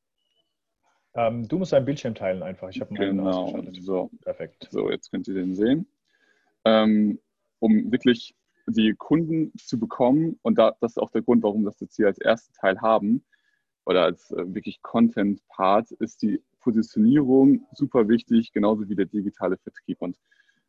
[1.14, 2.68] Ähm, du musst dein Bildschirm teilen einfach.
[2.70, 3.44] Ich habe meinen genau.
[3.44, 3.82] ausgeschaltet.
[3.82, 4.10] So.
[4.22, 4.68] Perfekt.
[4.70, 5.86] So, jetzt könnt ihr den sehen.
[6.64, 7.18] Ähm,
[7.60, 8.34] um wirklich
[8.66, 11.96] die Kunden zu bekommen, und da, das ist auch der Grund, warum wir das jetzt
[11.96, 13.24] hier als ersten Teil haben,
[13.84, 20.00] oder als äh, wirklich Content-Part, ist die Positionierung super wichtig, genauso wie der digitale Vertrieb.
[20.00, 20.18] Und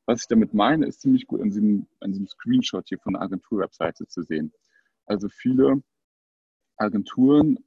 [0.06, 3.22] was ich damit meine, ist ziemlich gut an diesem, an diesem Screenshot hier von der
[3.22, 4.52] Agentur-Webseite zu sehen.
[5.06, 5.82] Also viele
[6.78, 7.60] Agenturen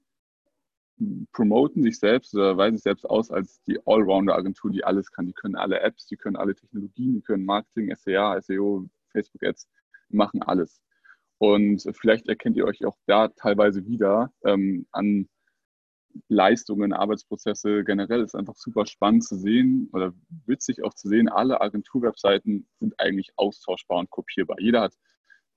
[1.32, 5.26] promoten sich selbst oder weisen sich selbst aus als die Allrounder-Agentur, die alles kann.
[5.26, 9.68] Die können alle Apps, die können alle Technologien, die können Marketing, SEA, SEO, Facebook-Ads,
[10.08, 10.80] machen alles.
[11.38, 15.28] Und vielleicht erkennt ihr euch auch da teilweise wieder ähm, an
[16.28, 17.84] Leistungen, Arbeitsprozesse.
[17.84, 20.12] Generell ist einfach super spannend zu sehen oder
[20.46, 21.28] witzig auch zu sehen.
[21.28, 24.56] Alle Agenturwebseiten sind eigentlich austauschbar und kopierbar.
[24.58, 24.94] Jeder hat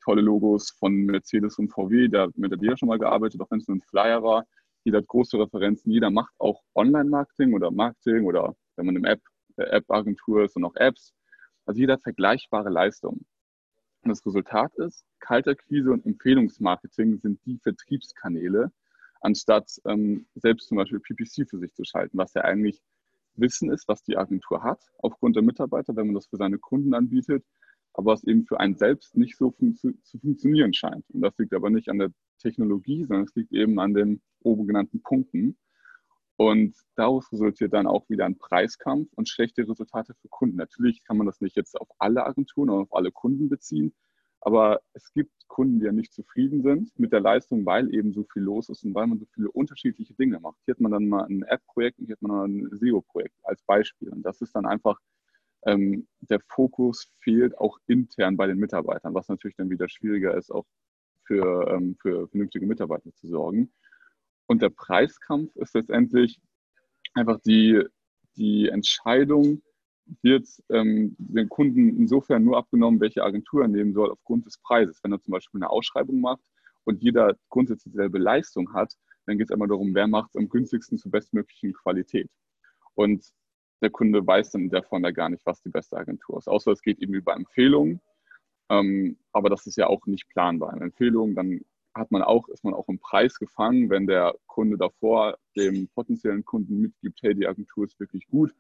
[0.04, 3.60] tolle Logos von Mercedes und VW, da, mit der wir schon mal gearbeitet, auch wenn
[3.60, 4.46] es nur ein Flyer war
[4.84, 9.22] jeder hat große Referenzen, jeder macht auch Online-Marketing oder Marketing oder wenn man im App,
[9.58, 11.14] äh, App-Agentur ist und auch Apps.
[11.66, 13.26] Also jeder hat vergleichbare Leistungen.
[14.04, 18.72] Und das Resultat ist, Kalterquise und Empfehlungsmarketing sind die Vertriebskanäle,
[19.22, 22.82] anstatt ähm, selbst zum Beispiel PPC für sich zu schalten, was ja eigentlich
[23.36, 26.94] Wissen ist, was die Agentur hat, aufgrund der Mitarbeiter, wenn man das für seine Kunden
[26.94, 27.46] anbietet,
[27.94, 31.10] aber was eben für einen selbst nicht so fun zu funktionieren scheint.
[31.10, 34.68] Und das liegt aber nicht an der Technologie, sondern es liegt eben an den oben
[34.68, 35.58] genannten Punkten.
[36.38, 40.58] Und daraus resultiert dann auch wieder ein Preiskampf und schlechte Resultate für Kunden.
[40.58, 43.94] Natürlich kann man das nicht jetzt auf alle Agenturen oder auf alle Kunden beziehen,
[44.42, 48.26] aber es gibt Kunden, die ja nicht zufrieden sind mit der Leistung, weil eben so
[48.34, 50.58] viel los ist und weil man so viele unterschiedliche Dinge macht.
[50.66, 54.10] Hier hat man dann mal ein App-Projekt und hier hat man ein SEO-Projekt als Beispiel.
[54.10, 55.00] Und das ist dann einfach,
[55.68, 60.52] ähm, der Fokus fehlt auch intern bei den Mitarbeitern, was natürlich dann wieder schwieriger ist,
[60.52, 60.66] auch
[61.26, 63.72] für, ähm, für vernünftige Mitarbeiter zu sorgen.
[64.52, 66.38] Und der Preiskampf ist letztendlich
[67.14, 67.82] einfach die,
[68.36, 69.62] die Entscheidung,
[70.24, 75.00] wird ähm, den Kunden insofern nur abgenommen, welche Agentur er nehmen soll, aufgrund des Preises.
[75.02, 76.42] Wenn er zum Beispiel eine Ausschreibung macht
[76.84, 78.94] und jeder grundsätzlich dieselbe Leistung hat,
[79.26, 82.30] dann geht es einmal darum, wer macht es am günstigsten zur bestmöglichen Qualität.
[82.94, 83.24] Und
[83.82, 86.50] der Kunde weiß dann Form ja gar nicht, was die beste Agentur ist.
[86.50, 88.02] Außer es geht eben über Empfehlungen.
[88.70, 90.74] Ähm, aber das ist ja auch nicht planbar.
[90.74, 91.62] Eine Empfehlung, dann
[91.94, 96.46] hat man auch, ist man auch im Preis gefangen, wenn der Kunde davor dem potenziellen
[96.46, 98.54] Kunden mitgibt, hey, die Agentur ist wirklich gut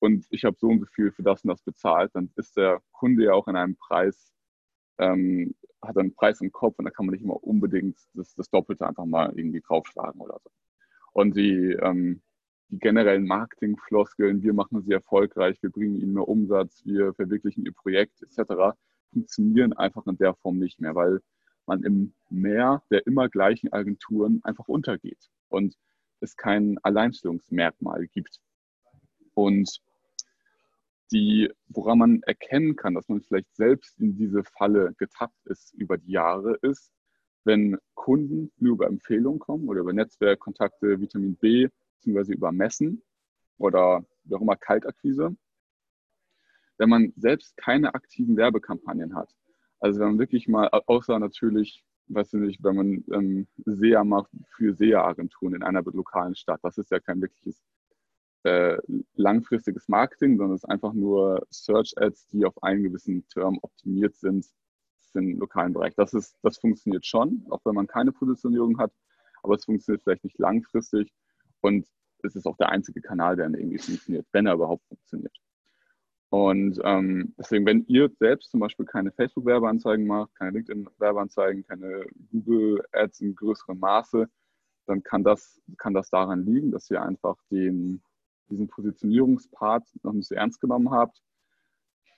[0.00, 2.82] und ich habe so und so viel für das und das bezahlt, dann ist der
[2.92, 4.32] Kunde ja auch in einem Preis,
[4.98, 8.50] ähm, hat einen Preis im Kopf und da kann man nicht immer unbedingt das, das
[8.50, 10.50] Doppelte einfach mal irgendwie draufschlagen oder so.
[11.12, 12.22] Und die, ähm,
[12.68, 17.72] die generellen Marketingfloskeln, wir machen sie erfolgreich, wir bringen ihnen mehr Umsatz, wir verwirklichen ihr
[17.72, 18.76] Projekt etc.,
[19.12, 21.20] funktionieren einfach in der Form nicht mehr, weil
[21.66, 25.76] man im Meer der immer gleichen Agenturen einfach untergeht und
[26.20, 28.40] es kein Alleinstellungsmerkmal gibt.
[29.34, 29.80] Und
[31.12, 35.98] die, woran man erkennen kann, dass man vielleicht selbst in diese Falle getappt ist über
[35.98, 36.92] die Jahre, ist,
[37.44, 43.02] wenn Kunden nur über Empfehlungen kommen oder über Netzwerkkontakte, Vitamin B, beziehungsweise über Messen
[43.58, 45.36] oder wie auch immer Kaltakquise,
[46.78, 49.30] wenn man selbst keine aktiven Werbekampagnen hat,
[49.84, 54.30] also wenn man wirklich mal, außer natürlich, weiß ich nicht, wenn man ähm, SEA macht
[54.56, 57.62] für SEA-Agenturen in einer lokalen Stadt, das ist ja kein wirkliches
[58.44, 58.78] äh,
[59.14, 64.46] langfristiges Marketing, sondern es ist einfach nur Search-Ads, die auf einen gewissen Term optimiert sind
[65.12, 65.94] für den lokalen Bereich.
[65.96, 68.92] Das, ist, das funktioniert schon, auch wenn man keine Positionierung hat,
[69.42, 71.12] aber es funktioniert vielleicht nicht langfristig
[71.60, 71.86] und
[72.22, 75.36] es ist auch der einzige Kanal, der irgendwie funktioniert, wenn er überhaupt funktioniert.
[76.34, 83.20] Und ähm, deswegen, wenn ihr selbst zum Beispiel keine Facebook-Werbeanzeigen macht, keine LinkedIn-Werbeanzeigen, keine Google-Ads
[83.20, 84.28] in größerem Maße,
[84.86, 88.02] dann kann das, kann das daran liegen, dass ihr einfach den,
[88.50, 91.22] diesen Positionierungspart noch nicht so ernst genommen habt.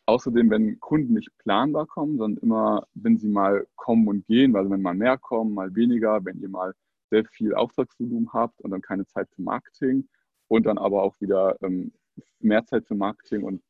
[0.06, 4.70] Außerdem, wenn Kunden nicht planbar kommen, sondern immer, wenn sie mal kommen und gehen, also
[4.70, 6.72] wenn mal mehr kommen, mal weniger, wenn ihr mal
[7.10, 10.08] sehr viel Auftragsvolumen habt und dann keine Zeit für Marketing
[10.48, 11.92] und dann aber auch wieder ähm,
[12.40, 13.62] mehr Zeit für Marketing und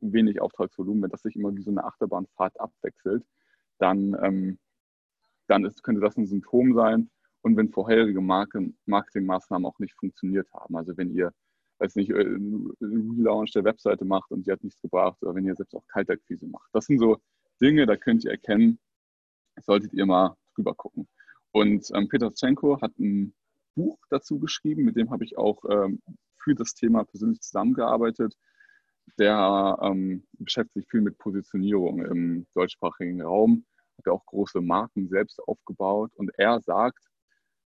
[0.00, 3.24] wenig Auftragsvolumen, wenn das sich immer wie so eine Achterbahnfahrt abwechselt,
[3.78, 4.58] dann, ähm,
[5.46, 7.10] dann ist, könnte das ein Symptom sein.
[7.42, 11.32] Und wenn vorherige Marketingmaßnahmen auch nicht funktioniert haben, also wenn ihr
[11.80, 15.46] weiß nicht, äh, einen Relaunch der Webseite macht und die hat nichts gebracht oder wenn
[15.46, 16.68] ihr selbst auch Kaltakquise macht.
[16.72, 17.18] Das sind so
[17.60, 18.78] Dinge, da könnt ihr erkennen,
[19.60, 21.08] solltet ihr mal drüber gucken.
[21.52, 23.34] Und ähm, Peter Tschenko hat ein
[23.74, 26.00] Buch dazu geschrieben, mit dem habe ich auch ähm,
[26.42, 28.36] für das Thema persönlich zusammengearbeitet.
[29.18, 33.64] Der ähm, beschäftigt sich viel mit Positionierung im deutschsprachigen Raum,
[33.98, 37.04] hat auch große Marken selbst aufgebaut und er sagt,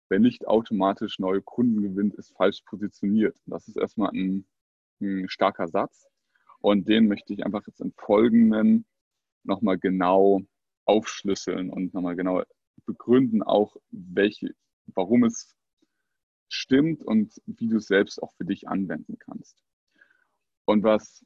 [0.09, 3.37] wer nicht automatisch neue Kunden gewinnt, ist falsch positioniert.
[3.45, 4.47] Das ist erstmal ein,
[5.01, 6.07] ein starker Satz
[6.59, 8.85] und den möchte ich einfach jetzt im Folgenden
[9.43, 10.41] nochmal genau
[10.85, 12.43] aufschlüsseln und nochmal genau
[12.85, 14.53] begründen, auch welche,
[14.87, 15.56] warum es
[16.49, 19.63] stimmt und wie du es selbst auch für dich anwenden kannst.
[20.65, 21.25] Und was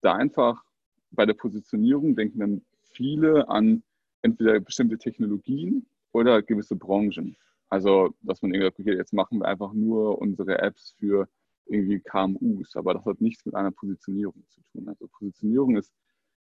[0.00, 0.64] da einfach
[1.10, 3.82] bei der Positionierung denken dann viele an
[4.22, 7.36] entweder bestimmte Technologien oder gewisse Branchen.
[7.68, 11.28] Also, dass man irgendwie, okay, jetzt machen wir einfach nur unsere Apps für
[11.66, 14.88] irgendwie KMUs, aber das hat nichts mit einer Positionierung zu tun.
[14.88, 15.92] Also Positionierung ist,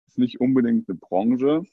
[0.07, 1.65] ist nicht unbedingt eine Branche,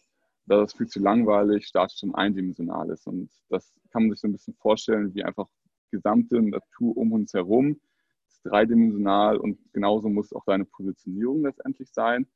[0.47, 3.05] da das viel zu langweilig, statisch und eindimensional ist.
[3.05, 5.47] Und das kann man sich so ein bisschen vorstellen, wie einfach
[5.89, 7.79] gesamte Natur um uns herum
[8.27, 12.27] ist dreidimensional und genauso muss auch deine Positionierung letztendlich sein.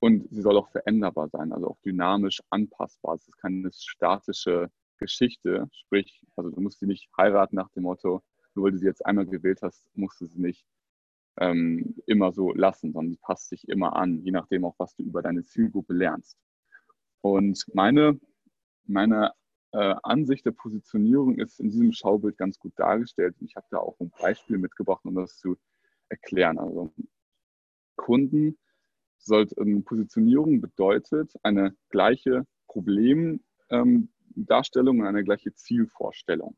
[0.00, 3.14] Und sie soll auch veränderbar sein, also auch dynamisch anpassbar.
[3.14, 8.22] Es ist keine statische Geschichte, sprich, also du musst sie nicht heiraten nach dem Motto,
[8.54, 10.66] nur weil du sie jetzt einmal gewählt hast, musst du sie nicht
[11.38, 15.02] ähm, immer so lassen, sondern sie passt sich immer an, je nachdem auch, was du
[15.02, 16.36] über deine Zielgruppe lernst.
[17.22, 18.20] Und meine,
[18.84, 19.32] meine
[19.74, 23.34] äh, Ansicht der Positionierung ist in diesem Schaubild ganz gut dargestellt.
[23.40, 25.56] Ich habe da auch ein Beispiel mitgebracht, um das zu
[26.08, 26.58] erklären.
[26.58, 26.92] Also
[27.96, 28.56] Kunden
[29.18, 36.56] sollte, ähm, Positionierung bedeutet eine gleiche Problemdarstellung ähm, und eine gleiche Zielvorstellung.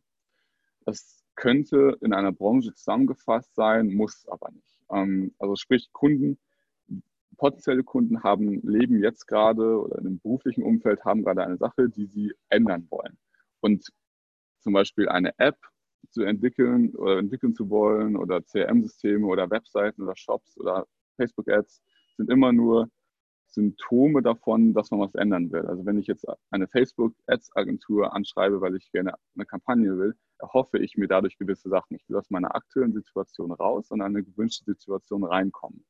[0.85, 4.83] Das könnte in einer Branche zusammengefasst sein, muss aber nicht.
[4.91, 6.39] Ähm, also sprich, Kunden
[7.37, 11.88] potenzielle Kunden haben, leben jetzt gerade oder in einem beruflichen Umfeld, haben gerade eine Sache,
[11.88, 13.18] die sie ändern wollen.
[13.61, 13.90] Und
[14.61, 15.59] zum Beispiel eine App
[16.11, 21.83] zu entwickeln oder entwickeln zu wollen oder CRM-Systeme oder Webseiten oder Shops oder Facebook-Ads
[22.16, 22.88] sind immer nur
[23.49, 25.66] Symptome davon, dass man was ändern will.
[25.66, 30.96] Also wenn ich jetzt eine Facebook-Ads-Agentur anschreibe, weil ich gerne eine Kampagne will, erhoffe ich
[30.96, 31.96] mir dadurch gewisse Sachen.
[31.96, 35.85] Ich will aus meiner aktuellen Situation raus und eine gewünschte Situation reinkommen.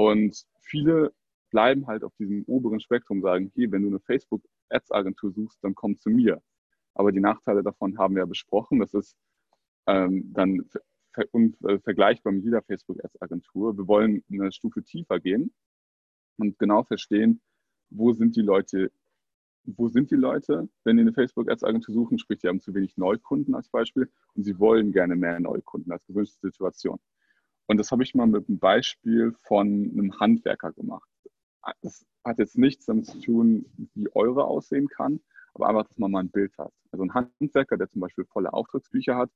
[0.00, 1.12] Und viele
[1.50, 5.98] bleiben halt auf diesem oberen Spektrum, sagen, hier, wenn du eine Facebook-Ads-Agentur suchst, dann komm
[5.98, 6.42] zu mir.
[6.94, 8.78] Aber die Nachteile davon haben wir ja besprochen.
[8.78, 9.14] Das ist
[9.86, 10.64] ähm, dann
[11.12, 13.76] ver äh, vergleichbar mit jeder Facebook-Ads-Agentur.
[13.76, 15.52] Wir wollen eine Stufe tiefer gehen
[16.38, 17.42] und genau verstehen,
[17.90, 18.90] wo sind die Leute,
[19.64, 23.54] wo sind die Leute, wenn die eine Facebook-Ads-Agentur suchen, sprich, die haben zu wenig Neukunden
[23.54, 26.98] als Beispiel und sie wollen gerne mehr Neukunden als gewünschte Situation.
[27.70, 31.08] Und das habe ich mal mit einem Beispiel von einem Handwerker gemacht.
[31.82, 35.20] Das hat jetzt nichts damit zu tun, wie eure aussehen kann,
[35.54, 36.72] aber einfach, dass man mal ein Bild hat.
[36.90, 39.30] Also ein Handwerker, der zum Beispiel volle Auftragsbücher hat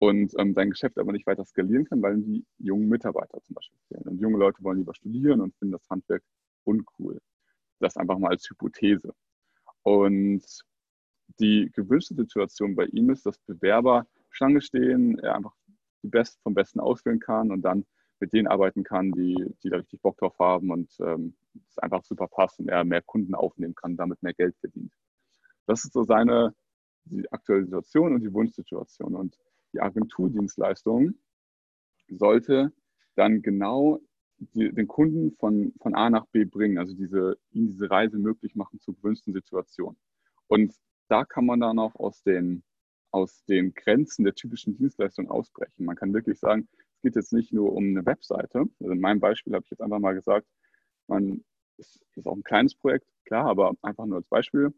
[0.00, 3.78] und ähm, sein Geschäft aber nicht weiter skalieren kann, weil die jungen Mitarbeiter zum Beispiel
[3.86, 4.08] fehlen.
[4.08, 6.24] Und junge Leute wollen lieber studieren und finden das Handwerk
[6.64, 7.20] uncool.
[7.78, 9.14] Das einfach mal als Hypothese.
[9.84, 10.42] Und
[11.38, 15.54] die gewünschte Situation bei ihm ist, dass Bewerber Schlange stehen, er einfach
[16.02, 17.84] die Best vom Besten auswählen kann und dann
[18.20, 21.36] mit denen arbeiten kann, die, die da richtig Bock drauf haben und ähm,
[21.68, 24.92] es einfach super passt und er mehr Kunden aufnehmen kann, damit mehr Geld verdient.
[25.66, 26.54] Das ist so seine
[27.10, 29.14] die aktuelle Situation und die Wunschsituation.
[29.14, 29.36] Und
[29.72, 31.14] die Agenturdienstleistung
[32.08, 32.72] sollte
[33.14, 34.00] dann genau
[34.38, 38.54] die, den Kunden von, von A nach B bringen, also diese, ihm diese Reise möglich
[38.54, 39.96] machen zur gewünschten Situation.
[40.46, 40.74] Und
[41.08, 42.62] da kann man dann auch aus den
[43.10, 45.84] aus den Grenzen der typischen Dienstleistung ausbrechen.
[45.84, 48.64] Man kann wirklich sagen, es geht jetzt nicht nur um eine Webseite.
[48.80, 50.46] Also in meinem Beispiel habe ich jetzt einfach mal gesagt,
[51.06, 51.44] man
[51.78, 54.72] ist, ist auch ein kleines Projekt, klar, aber einfach nur als Beispiel.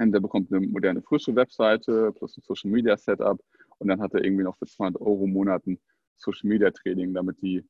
[0.00, 3.40] Der bekommt eine moderne, frische Webseite plus ein Social Media Setup
[3.78, 5.78] und dann hat er irgendwie noch für 200 Euro im Monat ein
[6.16, 7.64] Social Media Training, damit die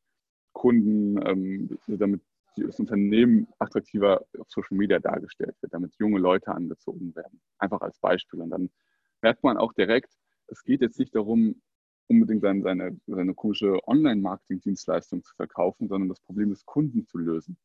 [0.53, 2.23] Kunden, ähm, damit
[2.57, 7.41] das Unternehmen attraktiver auf Social Media dargestellt wird, damit junge Leute angezogen werden.
[7.59, 8.41] Einfach als Beispiel.
[8.41, 8.71] Und dann
[9.23, 10.13] merkt man auch direkt,
[10.49, 11.63] es geht jetzt nicht darum,
[12.09, 17.57] unbedingt seine, seine, seine komische Online-Marketing-Dienstleistung zu verkaufen, sondern das Problem des Kunden zu lösen.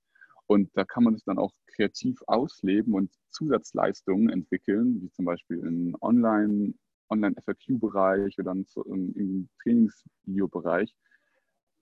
[0.45, 5.57] Und da kann man sich dann auch kreativ ausleben und Zusatzleistungen entwickeln, wie zum Beispiel
[5.57, 6.73] im Online,
[7.09, 10.95] Online-FAQ-Bereich oder im Trainingsvideo-Bereich,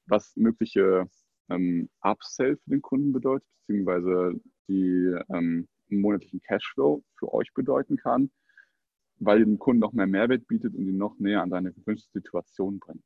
[0.07, 1.07] was mögliche
[1.49, 4.33] ähm, Upsell für den Kunden bedeutet, beziehungsweise
[4.67, 8.31] die ähm, monatlichen Cashflow für euch bedeuten kann
[9.19, 12.11] weil ihr dem Kunden noch mehr Mehrwert bietet und ihn noch näher an seine gewünschte
[12.11, 13.03] Situation bringt.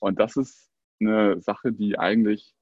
[0.00, 2.54] Und das ist eine Sache, die eigentlich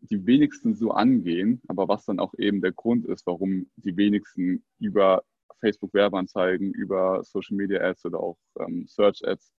[0.00, 4.64] die wenigsten so angehen, aber was dann auch eben der Grund ist, warum die wenigsten
[4.78, 5.22] über
[5.60, 9.52] Facebook Werbeanzeigen, über Social Media Ads oder auch ähm, Search Ads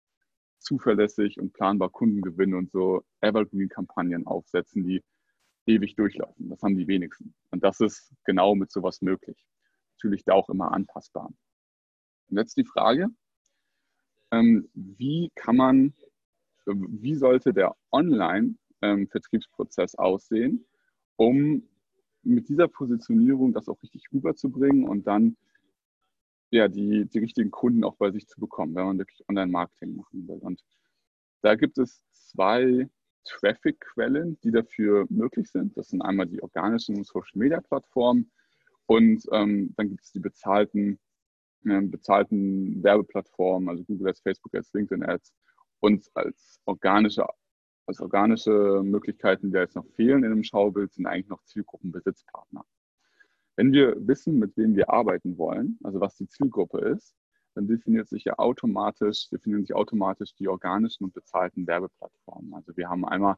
[0.58, 5.02] zuverlässig und planbar Kunden gewinnen und so Evergreen-Kampagnen aufsetzen, die
[5.66, 6.48] ewig durchlaufen.
[6.48, 7.34] Das haben die wenigsten.
[7.50, 9.46] Und das ist genau mit sowas möglich.
[9.96, 11.30] Natürlich da auch immer anpassbar.
[12.32, 13.06] Und jetzt die Frage,
[14.30, 15.92] ähm, wie kann man,
[16.64, 20.64] wie sollte der Online-Vertriebsprozess aussehen,
[21.16, 21.68] um
[22.22, 25.36] mit dieser Positionierung das auch richtig rüberzubringen und dann
[26.50, 30.26] ja, die, die richtigen Kunden auch bei sich zu bekommen, wenn man wirklich Online-Marketing machen
[30.26, 30.38] will.
[30.38, 30.64] Und
[31.42, 32.88] da gibt es zwei
[33.24, 35.76] Traffic-Quellen, die dafür möglich sind.
[35.76, 38.30] Das sind einmal die organischen Social-Media-Plattformen
[38.86, 40.98] und ähm, dann gibt es die bezahlten,
[41.62, 45.32] bezahlten Werbeplattformen, also Google Ads, Facebook Ads, LinkedIn Ads
[45.80, 47.26] und als organische,
[47.86, 52.64] als organische Möglichkeiten, die jetzt noch fehlen in dem Schaubild, sind eigentlich noch Zielgruppenbesitzpartner.
[53.56, 57.14] Wenn wir wissen, mit wem wir arbeiten wollen, also was die Zielgruppe ist,
[57.54, 62.54] dann definiert sich ja automatisch, definieren sich automatisch die organischen und bezahlten Werbeplattformen.
[62.54, 63.36] Also wir haben einmal,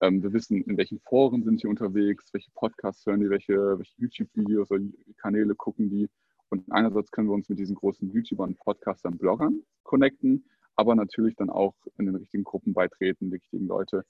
[0.00, 3.94] ähm, wir wissen, in welchen Foren sind die unterwegs, welche Podcasts hören die, welche, welche
[3.96, 4.84] YouTube-Videos oder
[5.16, 6.08] Kanäle gucken die.
[6.50, 10.44] Und einerseits können wir uns mit diesen großen YouTubern, Podcastern, Bloggern connecten,
[10.76, 14.04] aber natürlich dann auch in den richtigen Gruppen beitreten, die richtigen Leute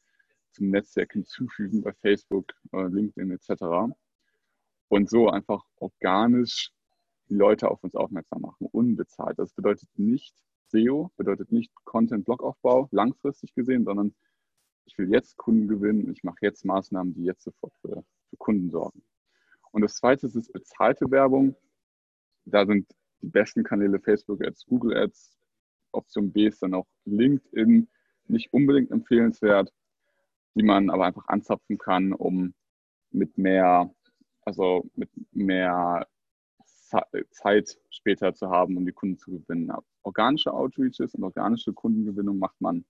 [0.53, 3.95] zum Netzwerk hinzufügen bei Facebook, äh, LinkedIn etc
[4.89, 6.73] und so einfach organisch
[7.29, 9.39] die Leute auf uns aufmerksam machen, unbezahlt.
[9.39, 10.35] Das bedeutet nicht
[10.69, 14.15] SEO, bedeutet nicht Content-Blockaufbau langfristig gesehen, sondern
[14.87, 18.71] ich will jetzt Kunden gewinnen, ich mache jetzt Maßnahmen, die jetzt sofort für, für Kunden
[18.71, 19.03] sorgen.
[19.71, 21.55] Und das zweite ist bezahlte Werbung.
[22.51, 22.87] Da sind
[23.23, 25.37] die besten Kanäle Facebook Ads, Google Ads.
[25.93, 27.89] Option B ist dann auch LinkedIn,
[28.27, 29.73] nicht unbedingt empfehlenswert,
[30.55, 32.53] die man aber einfach anzapfen kann, um
[33.11, 33.91] mit mehr
[34.49, 36.07] also mit mehr
[37.31, 39.71] Zeit später zu haben, um die Kunden zu gewinnen.
[40.03, 42.85] Organische Outreaches und organische Kundengewinnung macht man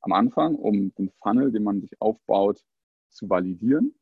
[0.00, 2.62] am Anfang, um den Funnel, den man sich aufbaut,
[3.10, 3.94] zu validieren.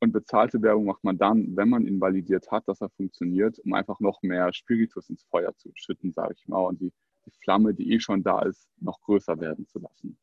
[0.00, 3.74] Und bezahlte Werbung macht man dann, wenn man ihn validiert hat, dass er funktioniert, um
[3.74, 6.90] einfach noch mehr Spiritus ins Feuer zu schütten, sage ich mal, und die,
[7.26, 10.18] die Flamme, die eh schon da ist, noch größer werden zu lassen.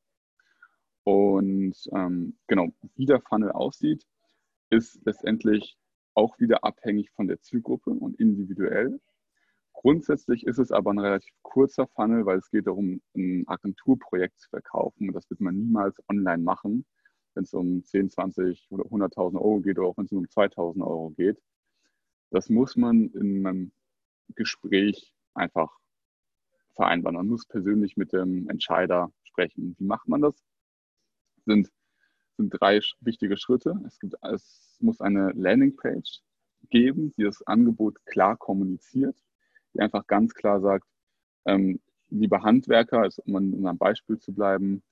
[1.04, 4.04] Und ähm, genau, wie der Funnel aussieht,
[4.72, 5.78] ist letztendlich
[6.16, 9.00] auch wieder abhängig von der Zielgruppe und individuell.
[9.74, 14.50] Grundsätzlich ist es aber ein relativ kurzer Funnel, weil es geht darum, ein Agenturprojekt zu
[14.50, 15.08] verkaufen.
[15.08, 16.84] Und das wird man niemals online machen,
[17.38, 20.82] wenn es um 10, 20 oder 100.000 Euro geht oder auch wenn es um 2.000
[20.82, 21.42] Euro geht.
[22.32, 23.72] Das muss man in einem
[24.36, 25.72] Gespräch einfach
[26.76, 27.16] vereinbaren.
[27.16, 29.76] Man muss persönlich mit dem Entscheider sprechen.
[29.78, 30.36] Wie macht man das?
[31.46, 31.72] Sind
[32.38, 33.74] sind drei wichtige Schritte.
[33.86, 36.22] Es, gibt, es muss eine Landingpage
[36.70, 39.18] geben, die das Angebot klar kommuniziert,
[39.74, 40.88] die einfach ganz klar sagt,
[41.46, 44.84] ähm, liebe Handwerker, also um an unserem Beispiel zu bleiben,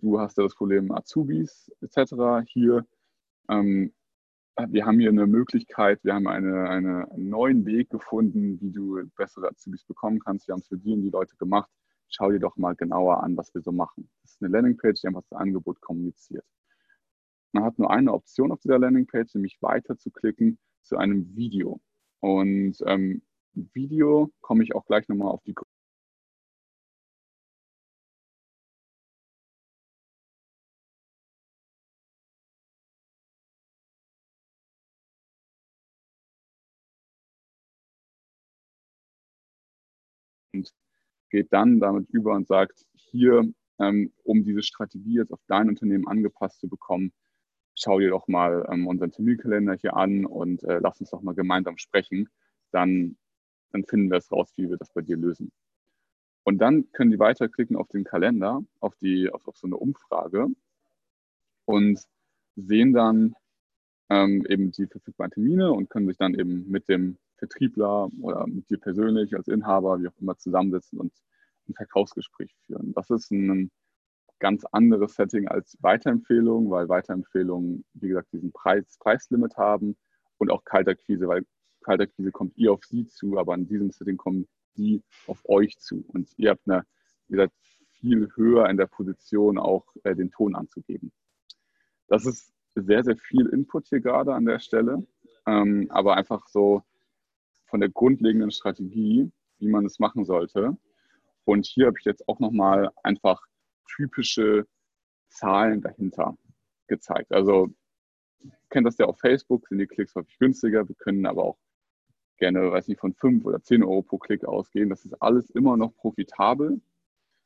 [0.00, 2.46] du hast ja das Problem Azubis etc.
[2.46, 2.86] Hier,
[3.48, 3.92] ähm,
[4.68, 9.00] wir haben hier eine Möglichkeit, wir haben eine, eine, einen neuen Weg gefunden, wie du
[9.16, 10.48] bessere Azubis bekommen kannst.
[10.48, 11.70] Wir haben es für die und die Leute gemacht.
[12.08, 14.10] Schau dir doch mal genauer an, was wir so machen.
[14.22, 16.44] Das ist eine Landingpage, die einfach das Angebot kommuniziert.
[17.52, 21.80] Man hat nur eine Option auf dieser Landingpage, nämlich weiter zu klicken zu einem Video.
[22.20, 23.22] Und ähm,
[23.54, 25.54] Video komme ich auch gleich nochmal auf die
[41.30, 43.44] geht dann damit über und sagt, hier,
[43.78, 47.12] ähm, um diese Strategie jetzt auf dein Unternehmen angepasst zu bekommen,
[47.74, 51.34] schau dir doch mal ähm, unseren Terminkalender hier an und äh, lass uns doch mal
[51.34, 52.28] gemeinsam sprechen.
[52.72, 53.16] Dann,
[53.72, 55.50] dann finden wir es raus, wie wir das bei dir lösen.
[56.44, 60.48] Und dann können die weiterklicken auf den Kalender, auf, die, auf, auf so eine Umfrage
[61.64, 62.00] und
[62.56, 63.34] sehen dann
[64.08, 68.68] ähm, eben die verfügbaren Termine und können sich dann eben mit dem Vertriebler oder mit
[68.68, 71.12] dir persönlich als Inhaber, wie auch immer, zusammensetzen und
[71.70, 72.92] ein Verkaufsgespräch führen.
[72.94, 73.70] Das ist ein
[74.38, 79.96] ganz anderes Setting als Weiterempfehlungen, weil Weiterempfehlungen, wie gesagt, diesen Preis, Preislimit haben
[80.38, 81.44] und auch Kaltakquise, weil
[81.82, 86.04] Kaltakquise kommt ihr auf sie zu, aber in diesem Setting kommen sie auf euch zu.
[86.08, 86.84] Und ihr habt eine,
[87.28, 87.52] ihr seid
[88.00, 91.12] viel höher in der Position, auch äh, den Ton anzugeben.
[92.08, 95.06] Das ist sehr, sehr viel Input hier gerade an der Stelle,
[95.46, 96.82] ähm, aber einfach so
[97.66, 100.76] von der grundlegenden Strategie, wie man es machen sollte.
[101.50, 103.44] Und hier habe ich jetzt auch nochmal einfach
[103.96, 104.68] typische
[105.26, 106.38] Zahlen dahinter
[106.86, 107.32] gezeigt.
[107.32, 107.70] Also
[108.68, 110.88] kennt das ja auf Facebook, sind die Klicks häufig günstiger.
[110.88, 111.58] Wir können aber auch
[112.36, 114.90] gerne, weiß nicht, von 5 oder 10 Euro pro Klick ausgehen.
[114.90, 116.80] Das ist alles immer noch profitabel,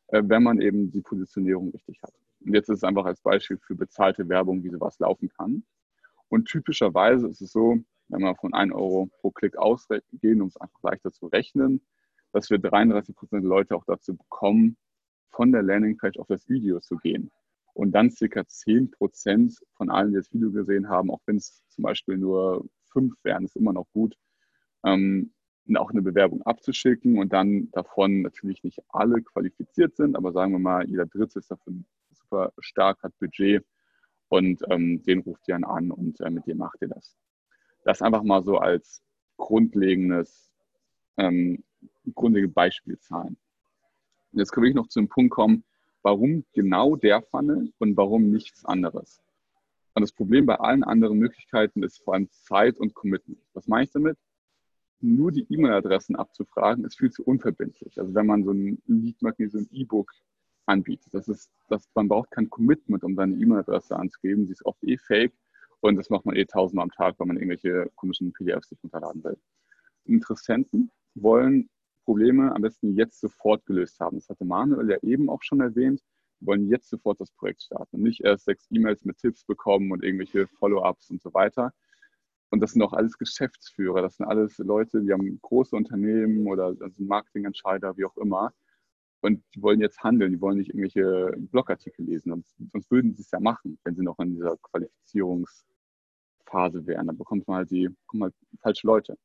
[0.09, 2.13] äh, wenn man eben die Positionierung richtig hat.
[2.41, 5.65] Und jetzt ist es einfach als Beispiel für bezahlte Werbung, wie sowas laufen kann.
[6.29, 7.79] Und typischerweise ist es so,
[8.09, 11.81] wenn wir von 1 Euro pro Klick ausgehen, um es einfach leichter zu rechnen,
[12.35, 14.77] dass wir 33 Prozent der Leute auch dazu bekommen,
[15.31, 17.31] von der Landingpage auf das Video zu gehen.
[17.75, 21.65] Und dann circa 10 Prozent von allen, die das Video gesehen haben, auch wenn es
[21.69, 24.17] zum Beispiel nur fünf wären, ist immer noch gut,
[24.85, 25.33] ähm,
[25.77, 30.59] auch eine Bewerbung abzuschicken und dann davon natürlich nicht alle qualifiziert sind, aber sagen wir
[30.59, 33.65] mal, jeder Dritte ist davon super stark, hat Budget
[34.29, 37.17] und ähm, den ruft ihr dann an und äh, mit dem macht ihr das.
[37.85, 39.03] Das einfach mal so als
[39.37, 40.53] grundlegendes,
[41.17, 41.65] ähm,
[42.13, 43.37] grundlegende Beispielzahlen.
[44.33, 45.65] Jetzt können wir noch zu dem Punkt kommen,
[46.03, 49.21] warum genau der Funnel und warum nichts anderes.
[49.95, 53.41] Und das Problem bei allen anderen Möglichkeiten ist vor allem Zeit und Commitment.
[53.53, 54.19] Was meine ich damit?
[55.01, 57.99] Nur die E-Mail-Adressen abzufragen, ist viel zu unverbindlich.
[57.99, 60.13] Also wenn man so ein Lead-Magnet, so ein E-Book
[60.67, 64.47] anbietet, das ist, das, man braucht kein Commitment, um seine E-Mail-Adresse anzugeben.
[64.47, 65.33] Sie ist oft eh fake
[65.81, 69.23] und das macht man eh tausendmal am Tag, wenn man irgendwelche komischen PDFs sich runterladen
[69.23, 69.39] will.
[70.07, 71.69] Interessenten wollen
[72.05, 74.19] Probleme am besten jetzt sofort gelöst haben.
[74.19, 76.03] Das hatte Manuel ja eben auch schon erwähnt.
[76.41, 80.05] Wir wollen jetzt sofort das Projekt starten nicht erst sechs E-Mails mit Tipps bekommen und
[80.05, 81.73] irgendwelche Follow-ups und so weiter.
[82.51, 86.67] Und das sind auch alles Geschäftsführer, das sind alles Leute, die haben große Unternehmen oder
[86.67, 88.53] also Marketingentscheider, wie auch immer.
[89.23, 93.23] Und die wollen jetzt handeln, die wollen nicht irgendwelche Blogartikel lesen, sonst, sonst würden sie
[93.23, 97.07] es ja machen, wenn sie noch in dieser Qualifizierungsphase wären.
[97.07, 97.89] Dann bekommt man halt die,
[98.21, 99.17] halt falsche Leute.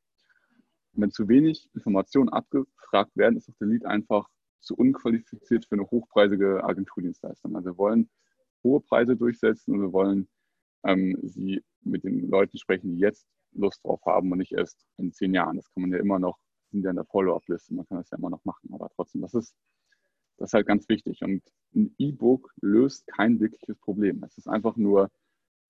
[0.99, 4.27] Wenn zu wenig Informationen abgefragt werden, ist auch der Lead einfach
[4.59, 7.55] zu unqualifiziert für eine hochpreisige Agenturdienstleistung.
[7.55, 8.09] Also wir wollen
[8.63, 10.27] hohe Preise durchsetzen und wir wollen
[10.83, 15.13] ähm, sie mit den Leuten sprechen, die jetzt Lust drauf haben und nicht erst in
[15.13, 15.55] zehn Jahren.
[15.55, 16.37] Das kann man ja immer noch,
[16.71, 19.33] sind ja in der Follow-up-Liste, man kann das ja immer noch machen, aber trotzdem, das
[19.33, 19.55] ist,
[20.37, 21.21] das ist halt ganz wichtig.
[21.21, 21.41] Und
[21.73, 24.23] ein E-Book löst kein wirkliches Problem.
[24.23, 25.09] Es ist einfach nur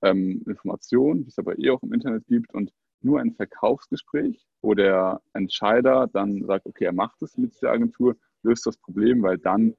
[0.02, 2.74] ähm, Information, die es aber eh auch im Internet gibt und
[3.04, 8.16] nur ein Verkaufsgespräch, wo der Entscheider dann sagt, okay, er macht es mit der Agentur,
[8.44, 9.76] löst das Problem, weil dann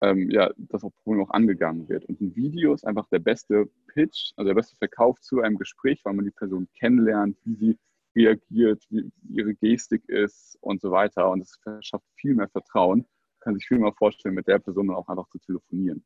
[0.00, 2.04] ähm, ja, das Problem auch angegangen wird.
[2.06, 6.00] Und ein Video ist einfach der beste Pitch, also der beste Verkauf zu einem Gespräch,
[6.04, 7.78] weil man die Person kennenlernt, wie sie
[8.14, 11.30] reagiert, wie ihre Gestik ist und so weiter.
[11.30, 13.00] Und es verschafft viel mehr Vertrauen.
[13.00, 16.04] Man kann sich viel mehr vorstellen, mit der Person dann auch einfach zu telefonieren.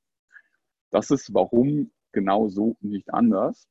[0.91, 3.69] Das ist warum genau so nicht anders.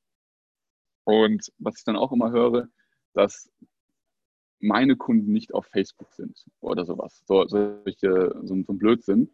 [1.08, 2.68] Und was ich dann auch immer höre,
[3.14, 3.50] dass
[4.60, 9.32] meine Kunden nicht auf Facebook sind oder sowas, so, solche, so, so ein Blödsinn.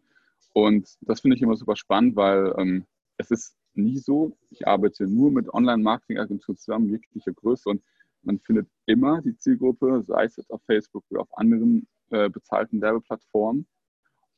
[0.52, 4.38] Und das finde ich immer super spannend, weil ähm, es ist nie so.
[4.50, 7.82] Ich arbeite nur mit Online-Marketing-Agenturen zusammen, jeglicher Größe und
[8.22, 12.80] man findet immer die Zielgruppe, sei es jetzt auf Facebook oder auf anderen äh, bezahlten
[12.82, 13.66] Werbeplattformen.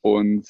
[0.01, 0.47] Und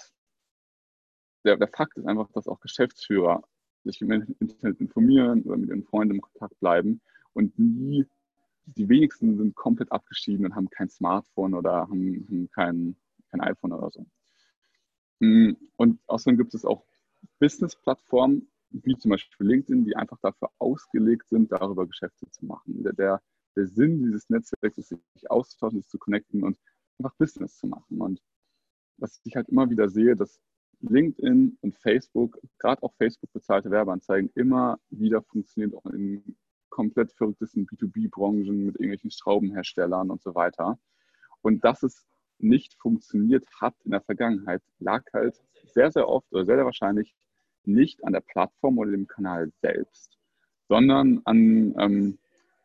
[1.43, 3.43] der, der Fakt ist einfach, dass auch Geschäftsführer
[3.87, 7.01] sich im Internet informieren oder mit ihren Freunden im Kontakt bleiben
[7.33, 8.05] und nie,
[8.65, 12.95] die wenigsten sind komplett abgeschieden und haben kein Smartphone oder haben, haben kein,
[13.29, 14.05] kein iPhone oder so.
[15.19, 16.83] Mm, und außerdem gibt es auch
[17.39, 22.83] Business-Plattformen, wie zum Beispiel LinkedIn, die einfach dafür ausgelegt sind, darüber Geschäfte zu machen.
[22.83, 23.21] Der, der,
[23.55, 26.59] der Sinn dieses Netzwerks ist, sich auszutauschen, sich zu connecten und
[26.99, 28.01] einfach Business zu machen.
[28.01, 28.21] Und
[28.97, 30.39] was ich halt immer wieder sehe, dass
[30.81, 36.35] LinkedIn und Facebook, gerade auch Facebook bezahlte Werbeanzeigen, immer wieder funktioniert, auch in
[36.69, 40.77] komplett verrücktesten B2B-Branchen mit irgendwelchen Schraubenherstellern und so weiter.
[41.41, 42.05] Und dass es
[42.39, 47.15] nicht funktioniert hat in der Vergangenheit, lag halt sehr, sehr oft oder sehr, sehr wahrscheinlich
[47.65, 50.17] nicht an der Plattform oder dem Kanal selbst,
[50.67, 52.17] sondern an ähm,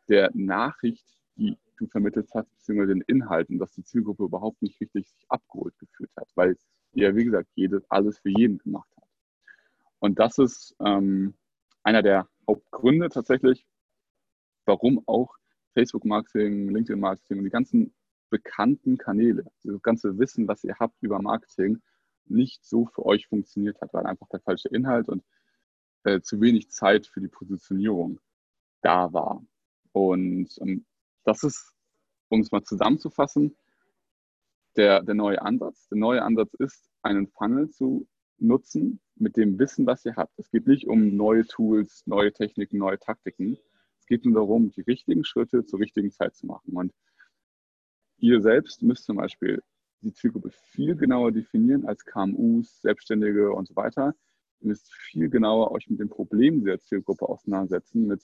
[0.07, 1.05] der Nachricht,
[1.35, 5.77] die du vermittelt hast, beziehungsweise den Inhalten, dass die Zielgruppe überhaupt nicht richtig sich abgeholt
[5.79, 6.55] gefühlt hat, weil
[6.93, 9.07] ja, wie gesagt, jedes, alles für jeden gemacht hat.
[9.99, 11.33] Und das ist ähm,
[11.83, 13.65] einer der Hauptgründe tatsächlich,
[14.65, 15.35] warum auch
[15.73, 17.93] Facebook-Marketing, LinkedIn-Marketing und die ganzen
[18.29, 21.81] bekannten Kanäle, dieses ganze Wissen, was ihr habt über Marketing,
[22.25, 25.23] nicht so für euch funktioniert hat, weil einfach der falsche Inhalt und
[26.03, 28.19] äh, zu wenig Zeit für die Positionierung
[28.81, 29.43] da war.
[29.91, 30.85] Und ähm,
[31.23, 31.75] das ist,
[32.29, 33.55] um es mal zusammenzufassen,
[34.75, 35.87] der, der neue Ansatz.
[35.89, 38.07] Der neue Ansatz ist, einen Funnel zu
[38.39, 40.33] nutzen mit dem Wissen, was ihr habt.
[40.37, 43.57] Es geht nicht um neue Tools, neue Techniken, neue Taktiken.
[43.99, 46.75] Es geht nur darum, die richtigen Schritte zur richtigen Zeit zu machen.
[46.75, 46.93] Und
[48.17, 49.61] ihr selbst müsst zum Beispiel
[50.01, 54.13] die Zielgruppe viel genauer definieren als KMUs, Selbstständige und so weiter.
[54.59, 58.23] Ihr müsst viel genauer euch mit den Problemen der Zielgruppe auseinandersetzen, mit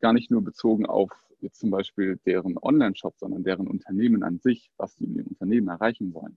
[0.00, 4.70] gar nicht nur bezogen auf jetzt zum Beispiel deren Online-Shop, sondern deren Unternehmen an sich,
[4.76, 6.36] was sie in ihrem Unternehmen erreichen wollen.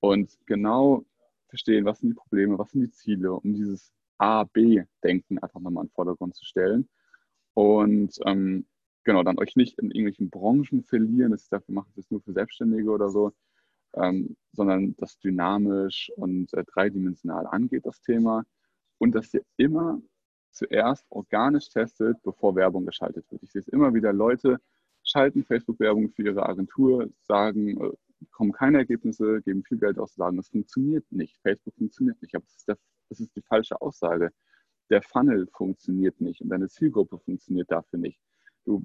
[0.00, 1.04] Und genau
[1.48, 5.88] verstehen, was sind die Probleme, was sind die Ziele, um dieses A-B-Denken einfach nochmal in
[5.88, 6.88] den Vordergrund zu stellen.
[7.54, 8.66] Und ähm,
[9.04, 12.32] genau, dann euch nicht in irgendwelchen Branchen verlieren, das ist dafür macht das nur für
[12.32, 13.32] Selbstständige oder so,
[13.94, 18.44] ähm, sondern das dynamisch und äh, dreidimensional angeht, das Thema.
[18.98, 20.00] Und dass ihr immer
[20.56, 23.42] zuerst organisch testet, bevor Werbung geschaltet wird.
[23.42, 24.58] Ich sehe es immer wieder, Leute
[25.04, 27.90] schalten Facebook-Werbung für ihre Agentur, sagen, äh,
[28.32, 31.38] kommen keine Ergebnisse, geben viel Geld aus, sagen, es funktioniert nicht.
[31.42, 32.34] Facebook funktioniert nicht.
[32.34, 32.78] Aber das ist, der,
[33.08, 34.30] das ist die falsche Aussage.
[34.90, 38.20] Der Funnel funktioniert nicht und deine Zielgruppe funktioniert dafür nicht.
[38.64, 38.82] Du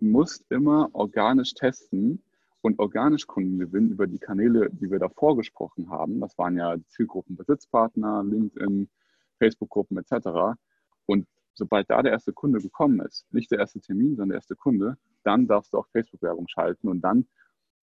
[0.00, 2.22] musst immer organisch testen
[2.62, 6.20] und organisch Kunden gewinnen über die Kanäle, die wir davor gesprochen haben.
[6.20, 8.88] Das waren ja Zielgruppen, Besitzpartner, LinkedIn,
[9.38, 10.58] Facebook-Gruppen etc.
[11.08, 14.56] Und sobald da der erste Kunde gekommen ist, nicht der erste Termin, sondern der erste
[14.56, 17.26] Kunde, dann darfst du auch Facebook-Werbung schalten und dann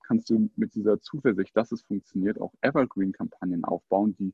[0.05, 4.33] kannst du mit dieser Zuversicht, dass es funktioniert, auch Evergreen-Kampagnen aufbauen, die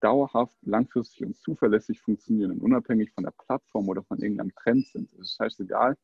[0.00, 5.10] dauerhaft, langfristig und zuverlässig funktionieren und unabhängig von der Plattform oder von irgendeinem Trend sind.
[5.14, 5.96] Es ist scheißegal,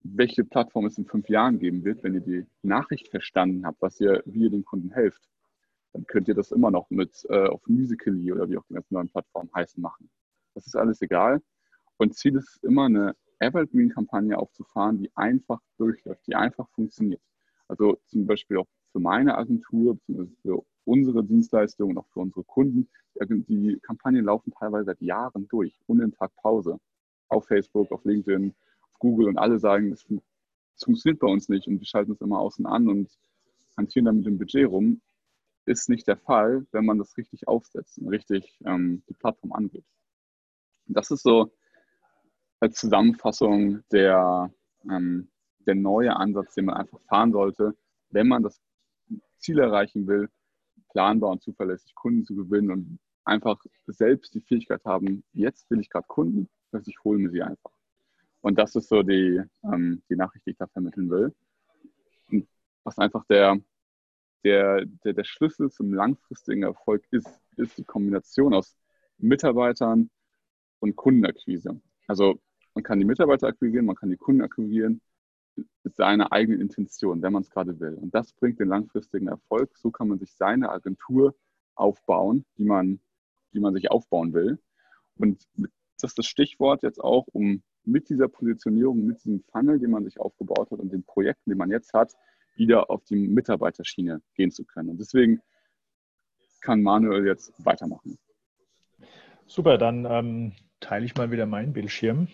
[0.00, 4.00] welche Plattform es in fünf Jahren geben wird, wenn ihr die Nachricht verstanden habt, was
[4.00, 5.28] ihr, wie ihr den Kunden helft,
[5.92, 8.94] dann könnt ihr das immer noch mit äh, auf Musical.ly oder wie auch die ganzen
[8.94, 10.08] neuen Plattformen heißen machen.
[10.58, 11.40] Das ist alles egal.
[11.98, 17.22] Und Ziel ist immer eine Evergreen-Kampagne aufzufahren, die einfach durchläuft, die einfach funktioniert.
[17.68, 22.42] Also zum Beispiel auch für meine Agentur, beziehungsweise für unsere Dienstleistungen und auch für unsere
[22.42, 22.88] Kunden.
[23.20, 26.80] Die Kampagnen laufen teilweise seit Jahren durch, ohne einen Tag Pause.
[27.28, 28.52] Auf Facebook, auf LinkedIn,
[28.82, 30.04] auf Google und alle sagen, das,
[30.82, 33.10] funktioniert bei uns nicht und wir schalten es immer außen an und
[33.76, 35.00] hantieren dann mit dem Budget rum.
[35.66, 39.84] Ist nicht der Fall, wenn man das richtig aufsetzt und richtig ähm, die Plattform angeht.
[40.88, 41.52] Das ist so
[42.60, 44.52] als Zusammenfassung der,
[44.90, 45.28] ähm,
[45.60, 47.76] der neue Ansatz, den man einfach fahren sollte,
[48.10, 48.60] wenn man das
[49.38, 50.28] Ziel erreichen will,
[50.90, 55.90] planbar und zuverlässig Kunden zu gewinnen und einfach selbst die Fähigkeit haben, jetzt will ich
[55.90, 57.70] gerade Kunden, dass ich hole mir sie einfach.
[58.40, 61.34] Und das ist so die, ähm, die Nachricht, die ich da vermitteln will.
[62.30, 62.48] Und
[62.84, 63.60] was einfach der,
[64.44, 68.76] der, der, der Schlüssel zum langfristigen Erfolg ist, ist die Kombination aus
[69.18, 70.10] Mitarbeitern
[70.80, 71.80] und Kundenakquise.
[72.06, 72.40] Also
[72.74, 75.00] man kann die Mitarbeiter akquirieren, man kann die Kunden akquirieren
[75.82, 77.94] mit seiner eigenen Intention, wenn man es gerade will.
[77.94, 79.76] Und das bringt den langfristigen Erfolg.
[79.76, 81.34] So kann man sich seine Agentur
[81.74, 83.00] aufbauen, die man,
[83.52, 84.58] die man sich aufbauen will.
[85.16, 85.48] Und
[86.00, 90.04] das ist das Stichwort jetzt auch, um mit dieser Positionierung, mit diesem Funnel, den man
[90.04, 92.14] sich aufgebaut hat und den Projekten, die man jetzt hat,
[92.54, 94.90] wieder auf die Mitarbeiterschiene gehen zu können.
[94.90, 95.40] Und deswegen
[96.60, 98.18] kann Manuel jetzt weitermachen.
[99.46, 102.28] Super, dann ähm, teile ich mal wieder meinen Bildschirm.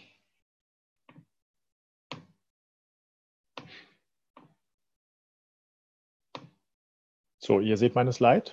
[7.39, 8.53] So, ihr seht meine Slide.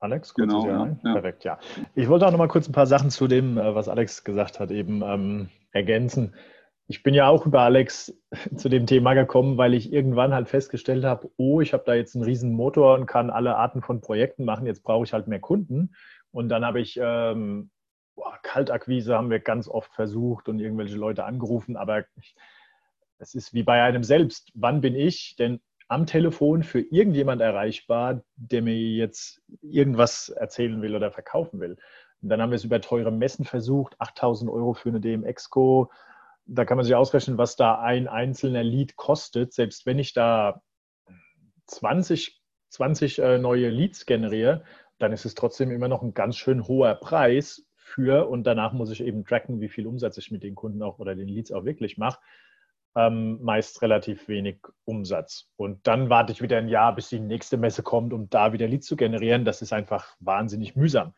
[0.00, 1.12] Alex, kurz genau, ja, ja.
[1.12, 1.58] Perfekt, ja.
[1.94, 4.60] Ich wollte auch noch mal kurz ein paar Sachen zu dem, äh, was Alex gesagt
[4.60, 6.34] hat, eben ähm, ergänzen.
[6.88, 8.16] Ich bin ja auch über Alex
[8.56, 12.14] zu dem Thema gekommen, weil ich irgendwann halt festgestellt habe, oh, ich habe da jetzt
[12.14, 15.40] einen riesen Motor und kann alle Arten von Projekten machen, jetzt brauche ich halt mehr
[15.40, 15.94] Kunden.
[16.30, 17.70] Und dann habe ich ähm,
[18.16, 22.04] boah, Kaltakquise haben wir ganz oft versucht und irgendwelche Leute angerufen, aber
[23.18, 24.50] es ist wie bei einem selbst.
[24.54, 30.96] Wann bin ich denn am Telefon für irgendjemand erreichbar, der mir jetzt irgendwas erzählen will
[30.96, 31.76] oder verkaufen will.
[32.22, 35.90] Und dann haben wir es über teure Messen versucht, 8000 Euro für eine DMX-Co.
[36.46, 39.52] Da kann man sich ausrechnen, was da ein einzelner Lead kostet.
[39.52, 40.62] Selbst wenn ich da
[41.66, 42.40] 20,
[42.70, 44.64] 20 äh, neue Leads generiere,
[44.98, 48.90] dann ist es trotzdem immer noch ein ganz schön hoher Preis für und danach muss
[48.90, 51.64] ich eben tracken, wie viel Umsatz ich mit den Kunden auch oder den Leads auch
[51.64, 52.18] wirklich mache
[52.96, 55.48] ähm, meist relativ wenig Umsatz.
[55.56, 58.66] Und dann warte ich wieder ein Jahr, bis die nächste Messe kommt, um da wieder
[58.66, 59.44] Leads zu generieren.
[59.44, 61.12] Das ist einfach wahnsinnig mühsam.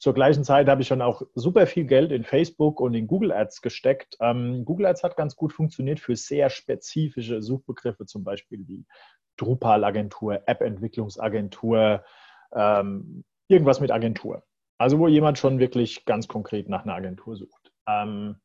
[0.00, 3.32] Zur gleichen Zeit habe ich schon auch super viel Geld in Facebook und in Google
[3.32, 4.16] Ads gesteckt.
[4.20, 8.86] Ähm, Google Ads hat ganz gut funktioniert für sehr spezifische Suchbegriffe, zum Beispiel wie
[9.36, 12.02] Drupal-Agentur, App-Entwicklungsagentur,
[12.54, 14.42] ähm, irgendwas mit Agentur.
[14.78, 17.70] Also wo jemand schon wirklich ganz konkret nach einer Agentur sucht.
[17.86, 18.36] Ähm,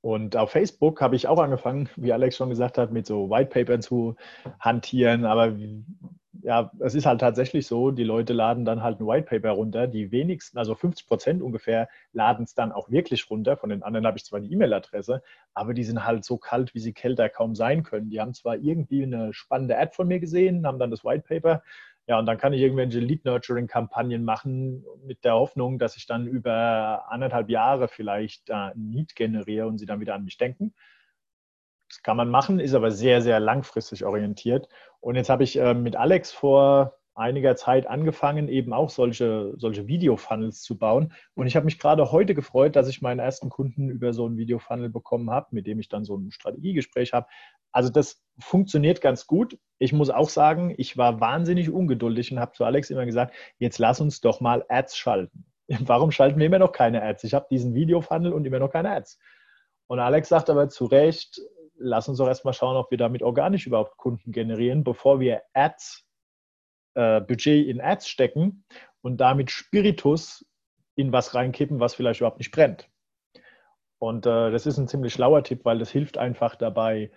[0.00, 3.50] und auf Facebook habe ich auch angefangen, wie Alex schon gesagt hat, mit so White
[3.50, 4.16] Paper zu
[4.58, 5.24] hantieren.
[5.24, 5.54] Aber
[6.42, 9.86] ja, es ist halt tatsächlich so, die Leute laden dann halt ein White Paper runter.
[9.86, 13.56] Die wenigsten, also 50 Prozent ungefähr, laden es dann auch wirklich runter.
[13.56, 15.22] Von den anderen habe ich zwar die E-Mail-Adresse,
[15.54, 18.10] aber die sind halt so kalt, wie sie kälter kaum sein können.
[18.10, 21.62] Die haben zwar irgendwie eine spannende Ad von mir gesehen, haben dann das White Paper
[22.06, 27.04] Ja, und dann kann ich irgendwelche Lead-Nurturing-Kampagnen machen mit der Hoffnung, dass ich dann über
[27.08, 30.74] anderthalb Jahre vielleicht äh, ein Lead generiere und sie dann wieder an mich denken.
[31.94, 34.68] Das kann man machen, ist aber sehr, sehr langfristig orientiert.
[34.98, 39.86] Und jetzt habe ich äh, mit Alex vor einiger Zeit angefangen, eben auch solche, solche
[39.86, 41.12] Video-Funnels zu bauen.
[41.34, 44.36] Und ich habe mich gerade heute gefreut, dass ich meinen ersten Kunden über so einen
[44.36, 47.28] Video-Funnel bekommen habe, mit dem ich dann so ein Strategiegespräch habe.
[47.70, 49.56] Also das funktioniert ganz gut.
[49.78, 53.78] Ich muss auch sagen, ich war wahnsinnig ungeduldig und habe zu Alex immer gesagt, jetzt
[53.78, 55.46] lass uns doch mal Ads schalten.
[55.68, 57.22] Warum schalten wir immer noch keine Ads?
[57.22, 59.20] Ich habe diesen Video-Funnel und immer noch keine Ads.
[59.86, 61.40] Und Alex sagt aber zu Recht,
[61.76, 66.06] lass uns doch erstmal schauen, ob wir damit organisch überhaupt Kunden generieren, bevor wir Ads
[66.94, 68.64] äh, Budget in Ads stecken
[69.00, 70.46] und damit Spiritus
[70.96, 72.88] in was reinkippen, was vielleicht überhaupt nicht brennt.
[73.98, 77.10] Und äh, das ist ein ziemlich schlauer Tipp, weil das hilft einfach dabei,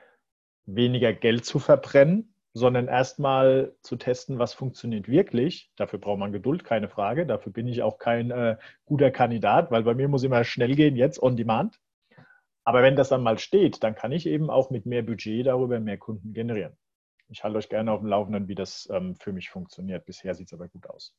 [0.66, 5.72] weniger Geld zu verbrennen, sondern erstmal zu testen, was funktioniert wirklich.
[5.76, 7.26] Dafür braucht man Geduld, keine Frage.
[7.26, 10.96] Dafür bin ich auch kein äh, guter Kandidat, weil bei mir muss immer schnell gehen,
[10.96, 11.80] jetzt on demand.
[12.68, 15.80] Aber wenn das dann mal steht, dann kann ich eben auch mit mehr Budget darüber
[15.80, 16.76] mehr Kunden generieren.
[17.30, 20.06] Ich halte euch gerne auf dem Laufenden, wie das ähm, für mich funktioniert.
[20.06, 21.16] Bisher sieht es aber gut aus.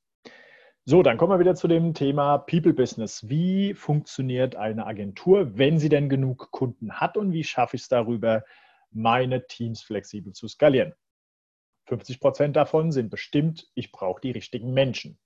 [0.85, 3.31] So, dann kommen wir wieder zu dem Thema People Business.
[3.31, 7.89] Wie funktioniert eine Agentur, wenn sie denn genug Kunden hat und wie schaffe ich es
[7.89, 8.45] darüber,
[8.91, 10.93] meine Teams flexibel zu skalieren?
[11.87, 15.19] 50 Prozent davon sind bestimmt, ich brauche die richtigen Menschen.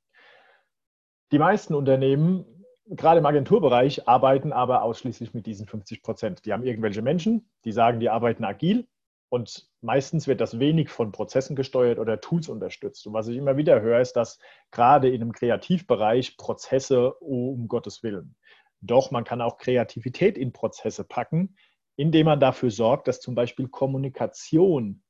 [1.32, 6.45] Die meisten Unternehmen, gerade im Agenturbereich, arbeiten aber ausschließlich mit diesen 50 Prozent.
[6.45, 8.87] Die haben irgendwelche Menschen, die sagen, die arbeiten agil
[9.33, 13.07] und meistens wird das wenig von Prozessen gesteuert oder Tools unterstützt.
[13.07, 14.39] Und was ich immer wieder höre, ist, dass
[14.70, 18.37] gerade in einem Kreativbereich Prozesse, um Gottes Willen.
[18.83, 21.57] Doch man kann auch Kreativität in Prozesse packen,
[21.97, 25.03] indem man dafür sorgt, dass zum Beispiel Kommunikation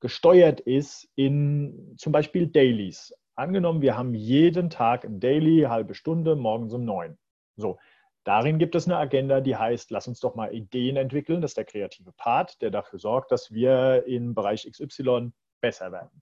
[0.00, 3.12] gesteuert ist in zum Beispiel Dailies.
[3.40, 7.16] Angenommen, wir haben jeden Tag ein Daily, halbe Stunde, morgens um neun.
[7.56, 7.78] So,
[8.24, 11.40] Darin gibt es eine Agenda, die heißt, lass uns doch mal Ideen entwickeln.
[11.40, 15.32] Das ist der kreative Part, der dafür sorgt, dass wir im Bereich XY
[15.62, 16.20] besser werden.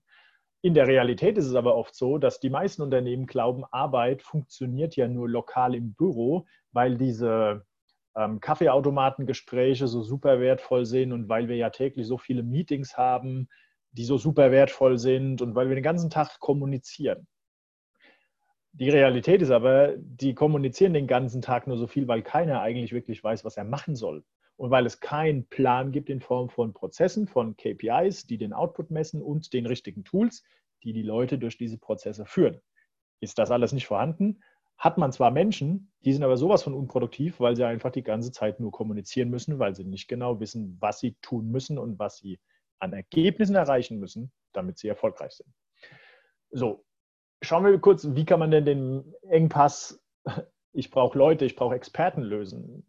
[0.61, 4.95] In der Realität ist es aber oft so, dass die meisten Unternehmen glauben, Arbeit funktioniert
[4.95, 7.65] ja nur lokal im Büro, weil diese
[8.15, 13.49] ähm, Kaffeeautomatengespräche so super wertvoll sind und weil wir ja täglich so viele Meetings haben,
[13.91, 17.27] die so super wertvoll sind und weil wir den ganzen Tag kommunizieren.
[18.71, 22.93] Die Realität ist aber, die kommunizieren den ganzen Tag nur so viel, weil keiner eigentlich
[22.93, 24.23] wirklich weiß, was er machen soll.
[24.57, 28.91] Und weil es keinen Plan gibt in Form von Prozessen, von KPIs, die den Output
[28.91, 30.43] messen und den richtigen Tools,
[30.83, 32.61] die die Leute durch diese Prozesse führen.
[33.21, 34.43] Ist das alles nicht vorhanden?
[34.77, 38.31] Hat man zwar Menschen, die sind aber sowas von unproduktiv, weil sie einfach die ganze
[38.31, 42.17] Zeit nur kommunizieren müssen, weil sie nicht genau wissen, was sie tun müssen und was
[42.17, 42.39] sie
[42.79, 45.53] an Ergebnissen erreichen müssen, damit sie erfolgreich sind.
[46.51, 46.85] So,
[47.41, 50.03] Schauen wir kurz, wie kann man denn den Engpass,
[50.73, 52.85] ich brauche Leute, ich brauche Experten lösen?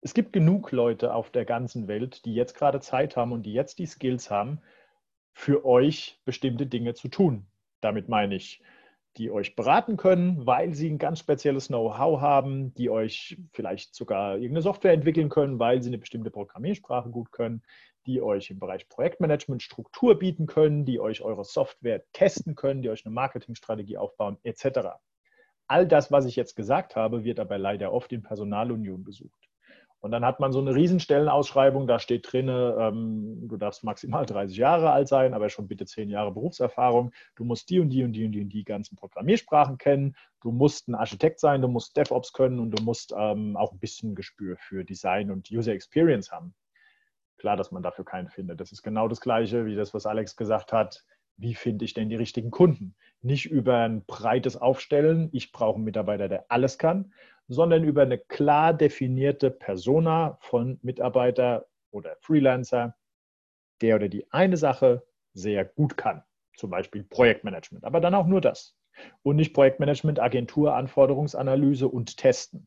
[0.00, 3.52] Es gibt genug Leute auf der ganzen Welt, die jetzt gerade Zeit haben und die
[3.52, 4.60] jetzt die Skills haben,
[5.32, 7.46] für euch bestimmte Dinge zu tun.
[7.80, 8.62] Damit meine ich,
[9.16, 14.34] die euch beraten können, weil sie ein ganz spezielles Know-how haben, die euch vielleicht sogar
[14.34, 17.62] irgendeine Software entwickeln können, weil sie eine bestimmte Programmiersprache gut können,
[18.06, 22.90] die euch im Bereich Projektmanagement Struktur bieten können, die euch eure Software testen können, die
[22.90, 24.90] euch eine Marketingstrategie aufbauen, etc.
[25.66, 29.45] All das, was ich jetzt gesagt habe, wird aber leider oft in Personalunion gesucht.
[30.06, 34.56] Und dann hat man so eine Riesenstellenausschreibung, da steht drin, ähm, du darfst maximal 30
[34.56, 37.10] Jahre alt sein, aber schon bitte 10 Jahre Berufserfahrung.
[37.34, 40.14] Du musst die und die und die und die und die ganzen Programmiersprachen kennen.
[40.42, 43.80] Du musst ein Architekt sein, du musst DevOps können und du musst ähm, auch ein
[43.80, 46.54] bisschen Gespür für Design und User Experience haben.
[47.38, 48.60] Klar, dass man dafür keinen findet.
[48.60, 51.04] Das ist genau das Gleiche wie das, was Alex gesagt hat.
[51.38, 52.94] Wie finde ich denn die richtigen Kunden?
[53.20, 57.12] Nicht über ein breites Aufstellen, ich brauche einen Mitarbeiter, der alles kann,
[57.48, 62.96] sondern über eine klar definierte Persona von Mitarbeiter oder Freelancer,
[63.82, 66.22] der oder die eine Sache sehr gut kann.
[66.56, 68.74] Zum Beispiel Projektmanagement, aber dann auch nur das.
[69.22, 72.66] Und nicht Projektmanagement, Agentur, Anforderungsanalyse und Testen.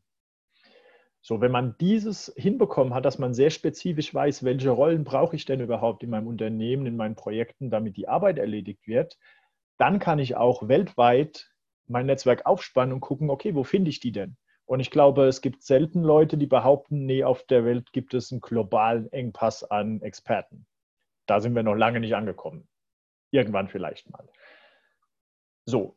[1.22, 5.44] So, wenn man dieses hinbekommen hat, dass man sehr spezifisch weiß, welche Rollen brauche ich
[5.44, 9.18] denn überhaupt in meinem Unternehmen, in meinen Projekten, damit die Arbeit erledigt wird,
[9.76, 11.50] dann kann ich auch weltweit
[11.86, 14.36] mein Netzwerk aufspannen und gucken, okay, wo finde ich die denn?
[14.64, 18.30] Und ich glaube, es gibt selten Leute, die behaupten, nee, auf der Welt gibt es
[18.30, 20.64] einen globalen Engpass an Experten.
[21.26, 22.68] Da sind wir noch lange nicht angekommen.
[23.32, 24.28] Irgendwann vielleicht mal.
[25.66, 25.96] So,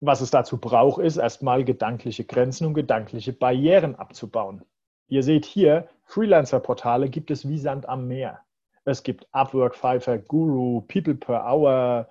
[0.00, 4.64] was es dazu braucht, ist erstmal gedankliche Grenzen und gedankliche Barrieren abzubauen.
[5.08, 8.40] Ihr seht hier, Freelancer-Portale gibt es wie Sand am Meer.
[8.84, 12.08] Es gibt Upwork, Fiverr, Guru, People per Hour,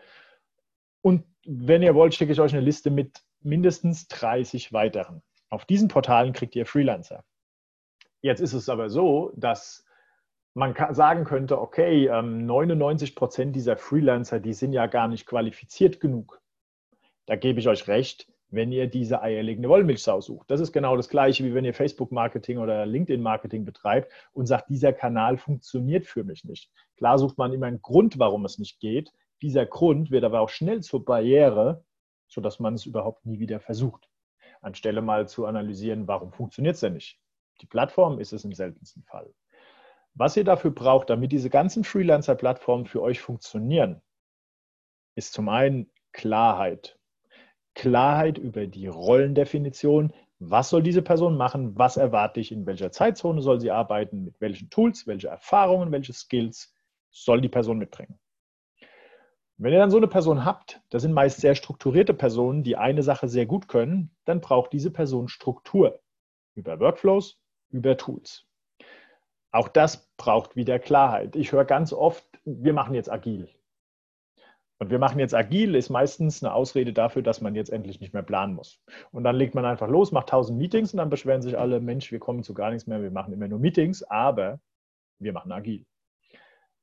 [1.02, 5.24] Und wenn ihr wollt, schicke ich euch eine Liste mit mindestens 30 weiteren.
[5.50, 7.24] Auf diesen Portalen kriegt ihr Freelancer.
[8.22, 9.86] Jetzt ist es aber so, dass
[10.54, 16.00] man sagen könnte, okay, 99 ähm, Prozent dieser Freelancer, die sind ja gar nicht qualifiziert
[16.00, 16.39] genug.
[17.30, 20.50] Da gebe ich euch recht, wenn ihr diese eierlegende Wollmilchsau sucht.
[20.50, 24.94] Das ist genau das Gleiche, wie wenn ihr Facebook-Marketing oder LinkedIn-Marketing betreibt und sagt, dieser
[24.94, 26.72] Kanal funktioniert für mich nicht.
[26.98, 29.14] Klar sucht man immer einen Grund, warum es nicht geht.
[29.44, 31.86] Dieser Grund wird aber auch schnell zur Barriere,
[32.28, 34.10] sodass man es überhaupt nie wieder versucht.
[34.62, 37.20] Anstelle mal zu analysieren, warum funktioniert es denn nicht.
[37.62, 39.32] Die Plattform ist es im seltensten Fall.
[40.16, 44.02] Was ihr dafür braucht, damit diese ganzen Freelancer-Plattformen für euch funktionieren,
[45.14, 46.99] ist zum einen Klarheit.
[47.80, 50.12] Klarheit über die Rollendefinition.
[50.40, 51.78] Was soll diese Person machen?
[51.78, 52.52] Was erwarte ich?
[52.52, 54.26] In welcher Zeitzone soll sie arbeiten?
[54.26, 55.08] Mit welchen Tools?
[55.08, 55.90] Welche Erfahrungen?
[55.94, 56.76] Welche Skills
[57.10, 58.20] soll die Person mitbringen?
[59.56, 63.02] Wenn ihr dann so eine Person habt, das sind meist sehr strukturierte Personen, die eine
[63.02, 66.02] Sache sehr gut können, dann braucht diese Person Struktur
[66.56, 68.46] über Workflows, über Tools.
[69.52, 71.38] Auch das braucht wieder Klarheit.
[71.38, 73.48] Ich höre ganz oft, wir machen jetzt agil.
[74.80, 78.14] Und wir machen jetzt agil, ist meistens eine Ausrede dafür, dass man jetzt endlich nicht
[78.14, 78.82] mehr planen muss.
[79.12, 82.14] Und dann legt man einfach los, macht tausend Meetings und dann beschweren sich alle, Mensch,
[82.14, 84.62] wir kommen zu gar nichts mehr, wir machen immer nur Meetings, aber
[85.20, 85.86] wir machen agil.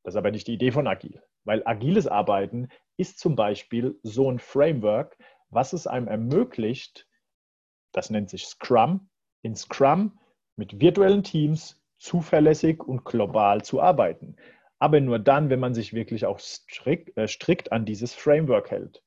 [0.02, 2.68] Das ist aber nicht die Idee von agil, weil agiles Arbeiten
[2.98, 5.16] ist zum Beispiel so ein Framework,
[5.48, 7.08] was es einem ermöglicht,
[7.92, 9.08] das nennt sich Scrum,
[9.40, 10.18] in Scrum
[10.56, 14.36] mit virtuellen Teams zuverlässig und global zu arbeiten
[14.78, 19.02] aber nur dann, wenn man sich wirklich auch strikt, äh, strikt an dieses Framework hält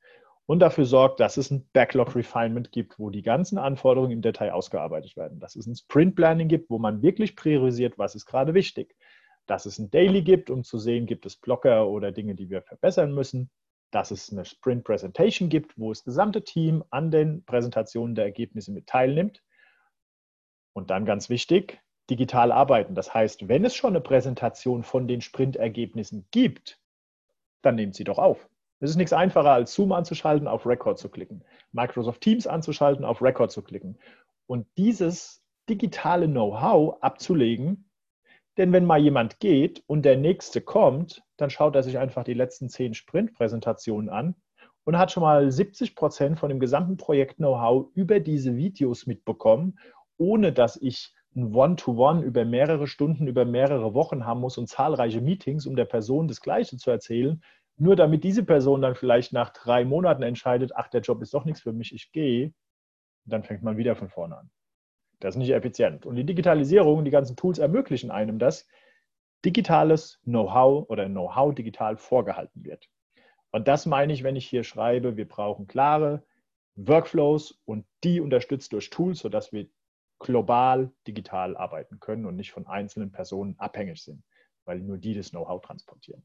[0.46, 4.50] und dafür sorgt, dass es ein Backlog Refinement gibt, wo die ganzen Anforderungen im Detail
[4.50, 8.52] ausgearbeitet werden, dass es ein Sprint Planning gibt, wo man wirklich priorisiert, was ist gerade
[8.54, 8.96] wichtig,
[9.46, 12.62] dass es ein Daily gibt, um zu sehen, gibt es Blocker oder Dinge, die wir
[12.62, 13.50] verbessern müssen,
[13.90, 18.72] dass es eine Sprint Presentation gibt, wo das gesamte Team an den Präsentationen der Ergebnisse
[18.72, 19.42] mit teilnimmt.
[20.72, 21.80] Und dann ganz wichtig,
[22.10, 22.94] digital arbeiten.
[22.94, 26.80] Das heißt, wenn es schon eine Präsentation von den Sprintergebnissen gibt,
[27.62, 28.48] dann nehmt sie doch auf.
[28.80, 33.22] Es ist nichts einfacher, als Zoom anzuschalten, auf Record zu klicken, Microsoft Teams anzuschalten, auf
[33.22, 33.98] Record zu klicken
[34.46, 37.90] und dieses digitale Know-how abzulegen.
[38.56, 42.34] Denn wenn mal jemand geht und der nächste kommt, dann schaut er sich einfach die
[42.34, 44.34] letzten zehn Sprint-Präsentationen an
[44.84, 49.78] und hat schon mal 70 Prozent von dem gesamten Projekt-Know-how über diese Videos mitbekommen,
[50.16, 54.68] ohne dass ich ein One-to-One -One über mehrere Stunden, über mehrere Wochen haben muss und
[54.68, 57.42] zahlreiche Meetings, um der Person das Gleiche zu erzählen,
[57.76, 61.44] nur damit diese Person dann vielleicht nach drei Monaten entscheidet, ach, der Job ist doch
[61.44, 62.52] nichts für mich, ich gehe,
[63.24, 64.50] dann fängt man wieder von vorne an.
[65.20, 66.04] Das ist nicht effizient.
[66.06, 68.66] Und die Digitalisierung, die ganzen Tools ermöglichen einem das,
[69.44, 72.88] digitales Know-how oder Know-how digital vorgehalten wird.
[73.50, 76.22] Und das meine ich, wenn ich hier schreibe, wir brauchen klare
[76.76, 79.68] Workflows und die unterstützt durch Tools, sodass wir
[80.20, 84.22] global digital arbeiten können und nicht von einzelnen Personen abhängig sind,
[84.64, 86.22] weil nur die das Know-how transportieren.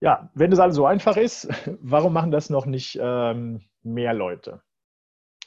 [0.00, 1.48] Ja, wenn das alles so einfach ist,
[1.80, 4.62] warum machen das noch nicht ähm, mehr Leute?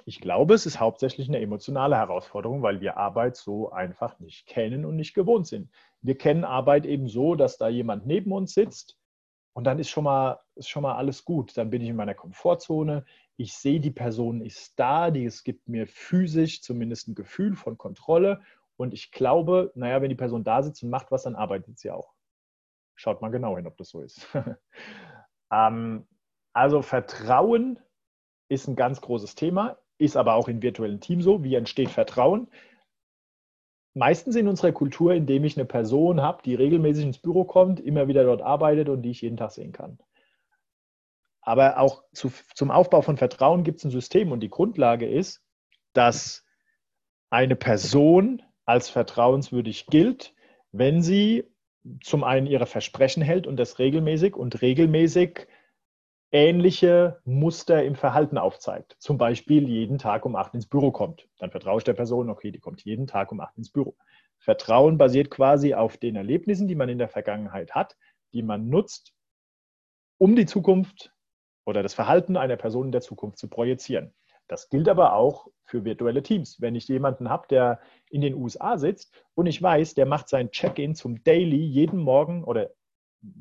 [0.06, 4.84] Ich glaube, es ist hauptsächlich eine emotionale Herausforderung, weil wir Arbeit so einfach nicht kennen
[4.84, 5.70] und nicht gewohnt sind.
[6.02, 8.98] Wir kennen Arbeit eben so, dass da jemand neben uns sitzt
[9.54, 11.56] und dann ist schon mal, ist schon mal alles gut.
[11.58, 13.06] Dann bin ich in meiner Komfortzone
[13.40, 17.78] ich sehe, die Person ist da, die, es gibt mir physisch zumindest ein Gefühl von
[17.78, 18.42] Kontrolle
[18.76, 21.90] und ich glaube, naja, wenn die Person da sitzt und macht was, dann arbeitet sie
[21.90, 22.14] auch.
[22.96, 24.28] Schaut mal genau hin, ob das so ist.
[25.54, 26.06] ähm,
[26.52, 27.80] also Vertrauen
[28.50, 31.42] ist ein ganz großes Thema, ist aber auch in virtuellen Teams so.
[31.42, 32.50] Wie entsteht Vertrauen?
[33.94, 38.10] Meistens in unserer Kultur, indem ich eine Person habe, die regelmäßig ins Büro kommt, immer
[38.10, 39.98] wieder dort arbeitet und die ich jeden Tag sehen kann.
[41.50, 45.42] Aber auch zu, zum Aufbau von Vertrauen gibt es ein System und die Grundlage ist,
[45.94, 46.46] dass
[47.32, 50.36] eine Person als vertrauenswürdig gilt,
[50.72, 51.46] wenn sie
[52.04, 55.48] zum einen ihre Versprechen hält und das regelmäßig und regelmäßig
[56.32, 58.96] ähnliche Muster im Verhalten aufzeigt.
[59.00, 61.28] Zum Beispiel jeden Tag um acht ins Büro kommt.
[61.40, 63.98] Dann vertraue ich der Person, okay, die kommt jeden Tag um acht ins Büro.
[64.38, 67.98] Vertrauen basiert quasi auf den Erlebnissen, die man in der Vergangenheit hat,
[68.34, 69.16] die man nutzt,
[70.20, 71.12] um die Zukunft
[71.70, 74.12] oder das Verhalten einer Person in der Zukunft zu projizieren.
[74.48, 76.60] Das gilt aber auch für virtuelle Teams.
[76.60, 80.50] Wenn ich jemanden habe, der in den USA sitzt und ich weiß, der macht sein
[80.50, 82.72] Check-in zum Daily jeden Morgen oder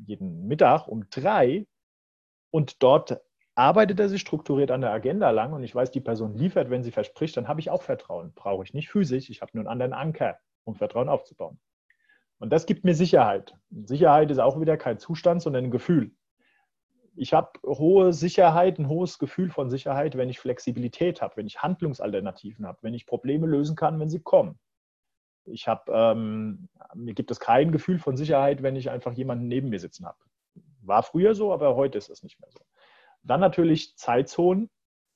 [0.05, 1.65] jeden Mittag um drei
[2.51, 3.19] und dort
[3.55, 6.83] arbeitet er sich strukturiert an der Agenda lang und ich weiß, die Person liefert, wenn
[6.83, 8.31] sie verspricht, dann habe ich auch Vertrauen.
[8.35, 11.59] Brauche ich nicht physisch, ich habe nur einen anderen Anker, um Vertrauen aufzubauen.
[12.37, 13.55] Und das gibt mir Sicherheit.
[13.71, 16.11] Sicherheit ist auch wieder kein Zustand, sondern ein Gefühl
[17.19, 21.61] Ich habe hohe Sicherheit, ein hohes Gefühl von Sicherheit, wenn ich Flexibilität habe, wenn ich
[21.61, 24.57] Handlungsalternativen habe, wenn ich Probleme lösen kann, wenn sie kommen.
[25.43, 29.67] Ich habe, ähm, mir gibt es kein Gefühl von Sicherheit, wenn ich einfach jemanden neben
[29.67, 30.17] mir sitzen habe.
[30.81, 32.63] War früher so, aber heute ist es nicht mehr so.
[33.23, 34.69] Dann natürlich Zeitzonen.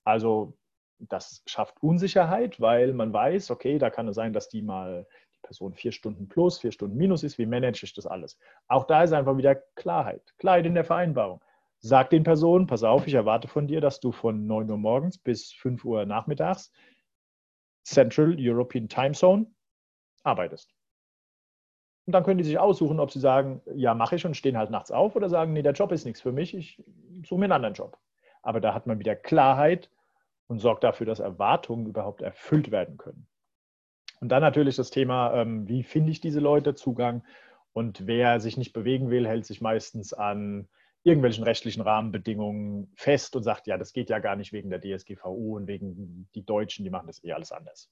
[0.04, 0.58] Also
[1.00, 5.40] das schafft Unsicherheit, weil man weiß, okay, da kann es sein, dass die mal die
[5.42, 7.38] Person vier Stunden plus, vier Stunden minus ist.
[7.38, 8.38] Wie manage ich das alles?
[8.68, 10.34] Auch da ist einfach wieder Klarheit.
[10.38, 11.42] Klarheit in der Vereinbarung.
[11.86, 15.18] Sag den Personen, pass auf, ich erwarte von dir, dass du von 9 Uhr morgens
[15.18, 16.72] bis 5 Uhr nachmittags
[17.84, 19.48] Central European Time Zone
[20.24, 20.74] arbeitest.
[22.06, 24.70] Und dann können die sich aussuchen, ob sie sagen, ja, mache ich und stehen halt
[24.70, 26.82] nachts auf oder sagen, nee, der Job ist nichts für mich, ich
[27.26, 27.98] suche mir einen anderen Job.
[28.42, 29.90] Aber da hat man wieder Klarheit
[30.48, 33.28] und sorgt dafür, dass Erwartungen überhaupt erfüllt werden können.
[34.22, 37.26] Und dann natürlich das Thema, ähm, wie finde ich diese Leute Zugang?
[37.74, 40.70] Und wer sich nicht bewegen will, hält sich meistens an
[41.04, 45.58] irgendwelchen rechtlichen Rahmenbedingungen fest und sagt, ja, das geht ja gar nicht wegen der DSGVO
[45.58, 47.90] und wegen die Deutschen, die machen das eh alles anders.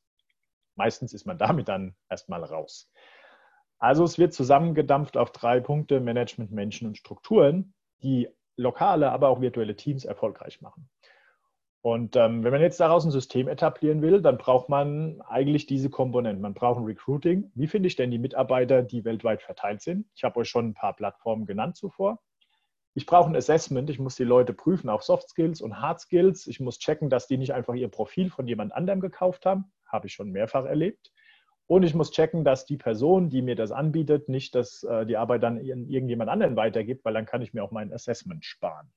[0.76, 2.90] Meistens ist man damit dann erstmal raus.
[3.80, 9.42] Also es wird zusammengedampft auf drei Punkte, Management, Menschen und Strukturen, die lokale, aber auch
[9.42, 10.90] virtuelle Teams erfolgreich machen.
[11.84, 15.90] Und ähm, wenn man jetzt daraus ein System etablieren will, dann braucht man eigentlich diese
[15.90, 16.42] Komponenten.
[16.42, 17.52] Man braucht ein Recruiting.
[17.56, 20.06] Wie finde ich denn die Mitarbeiter, die weltweit verteilt sind?
[20.14, 22.20] Ich habe euch schon ein paar Plattformen genannt zuvor.
[22.94, 23.90] Ich brauche ein Assessment.
[23.90, 26.48] Ich muss die Leute prüfen auf Soft Skills und Hard Skills.
[26.48, 29.72] Ich muss checken, dass die nicht einfach ihr Profil von jemand anderem gekauft haben.
[29.88, 31.12] Habe ich schon mehrfach erlebt.
[31.68, 35.16] Und ich muss checken, dass die Person, die mir das anbietet, nicht dass, äh, die
[35.16, 38.92] Arbeit dann irgendjemand anderen weitergibt, weil dann kann ich mir auch mein Assessment sparen.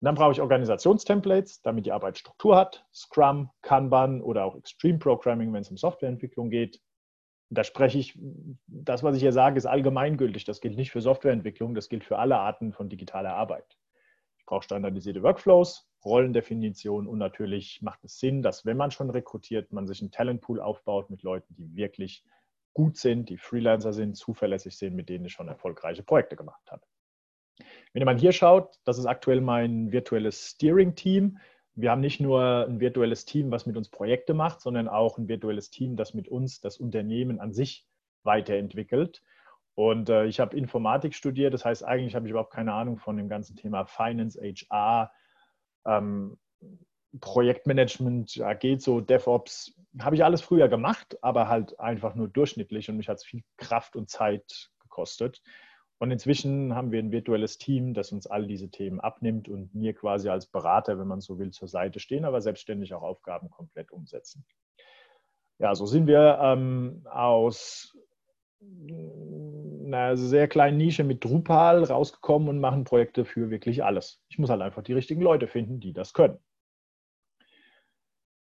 [0.00, 4.98] Und dann brauche ich Organisationstemplates, damit die Arbeit Struktur hat, Scrum, Kanban oder auch Extreme
[4.98, 6.80] Programming, wenn es um Softwareentwicklung geht.
[7.50, 8.18] Da spreche ich,
[8.66, 10.44] das, was ich hier sage, ist allgemeingültig.
[10.44, 13.78] Das gilt nicht für Softwareentwicklung, das gilt für alle Arten von digitaler Arbeit.
[14.38, 19.72] Ich brauche standardisierte Workflows, Rollendefinition und natürlich macht es Sinn, dass wenn man schon rekrutiert,
[19.72, 22.24] man sich einen Talentpool aufbaut mit Leuten, die wirklich
[22.74, 26.82] gut sind, die Freelancer sind, zuverlässig sind, mit denen ich schon erfolgreiche Projekte gemacht habe.
[27.92, 31.38] Wenn man hier schaut, das ist aktuell mein virtuelles Steering-Team.
[31.80, 35.28] Wir haben nicht nur ein virtuelles Team, was mit uns Projekte macht, sondern auch ein
[35.28, 37.86] virtuelles Team, das mit uns das Unternehmen an sich
[38.24, 39.22] weiterentwickelt.
[39.76, 43.16] Und äh, ich habe Informatik studiert, das heißt, eigentlich habe ich überhaupt keine Ahnung von
[43.16, 45.12] dem ganzen Thema Finance, HR,
[45.86, 46.36] ähm,
[47.20, 52.96] Projektmanagement, geht so DevOps, habe ich alles früher gemacht, aber halt einfach nur durchschnittlich und
[52.96, 55.40] mich hat es viel Kraft und Zeit gekostet.
[55.98, 59.94] Und inzwischen haben wir ein virtuelles Team, das uns all diese Themen abnimmt und mir
[59.94, 63.90] quasi als Berater, wenn man so will, zur Seite stehen, aber selbstständig auch Aufgaben komplett
[63.90, 64.46] umsetzen.
[65.58, 67.96] Ja, so sind wir ähm, aus
[68.60, 74.22] einer sehr kleinen Nische mit Drupal rausgekommen und machen Projekte für wirklich alles.
[74.28, 76.38] Ich muss halt einfach die richtigen Leute finden, die das können.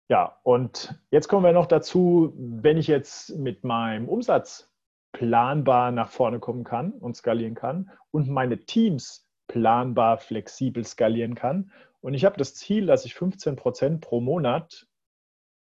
[0.09, 4.74] Ja, und jetzt kommen wir noch dazu, wenn ich jetzt mit meinem Umsatz
[5.15, 11.71] planbar nach vorne kommen kann und skalieren kann und meine Teams planbar flexibel skalieren kann.
[12.01, 14.87] Und ich habe das Ziel, dass ich 15 Prozent pro Monat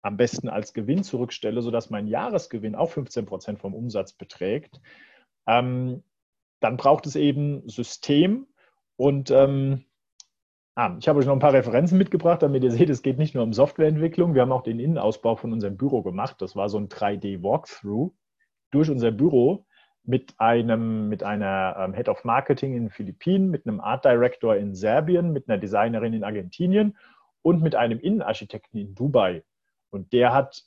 [0.02, 4.80] am besten als Gewinn zurückstelle, sodass mein Jahresgewinn auch 15 Prozent vom Umsatz beträgt,
[5.46, 6.02] ähm,
[6.60, 8.48] dann braucht es eben System
[8.96, 9.84] und ähm,
[10.74, 13.34] ah, ich habe euch noch ein paar Referenzen mitgebracht, damit ihr seht, es geht nicht
[13.34, 14.34] nur um Softwareentwicklung.
[14.34, 16.42] Wir haben auch den Innenausbau von unserem Büro gemacht.
[16.42, 18.12] Das war so ein 3D-Walkthrough
[18.70, 19.66] durch unser Büro
[20.06, 24.56] mit einem mit einer ähm, Head of Marketing in den Philippinen, mit einem Art Director
[24.56, 26.96] in Serbien, mit einer Designerin in Argentinien
[27.42, 29.42] und mit einem Innenarchitekten in Dubai.
[29.90, 30.64] Und der hat,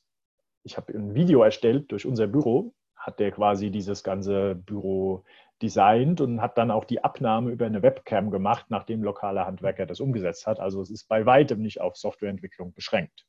[0.63, 5.23] ich habe ein Video erstellt durch unser Büro, hat der quasi dieses ganze Büro
[5.61, 9.99] designt und hat dann auch die Abnahme über eine Webcam gemacht, nachdem lokaler Handwerker das
[9.99, 10.59] umgesetzt hat.
[10.59, 13.25] Also es ist bei weitem nicht auf Softwareentwicklung beschränkt.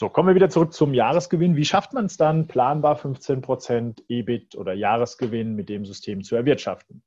[0.00, 1.56] So, kommen wir wieder zurück zum Jahresgewinn.
[1.56, 7.02] Wie schafft man es dann, planbar 15% EBIT oder Jahresgewinn mit dem System zu erwirtschaften?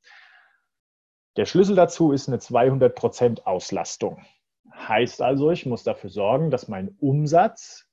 [1.37, 4.25] Der Schlüssel dazu ist eine 200% Auslastung.
[4.73, 7.87] Heißt also, ich muss dafür sorgen, dass mein Umsatz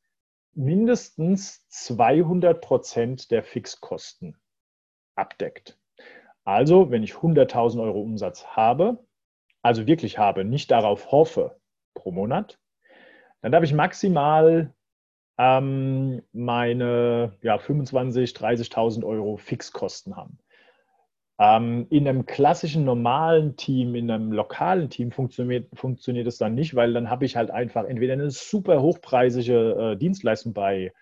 [0.54, 4.36] mindestens 200 Prozent der Fixkosten
[5.14, 5.78] abdeckt.
[6.42, 8.98] Also, wenn ich 100.000 Euro Umsatz habe,
[9.62, 11.60] also wirklich habe, nicht darauf hoffe
[11.94, 12.58] pro Monat,
[13.42, 14.74] dann darf ich maximal
[15.38, 20.38] ähm, meine ja, 25.000, 30.000 Euro Fixkosten haben.
[21.40, 26.74] Ähm, in einem klassischen normalen Team, in einem lokalen Team funktioniert, funktioniert es dann nicht,
[26.74, 30.92] weil dann habe ich halt einfach entweder eine super hochpreisige äh, Dienstleistung bei,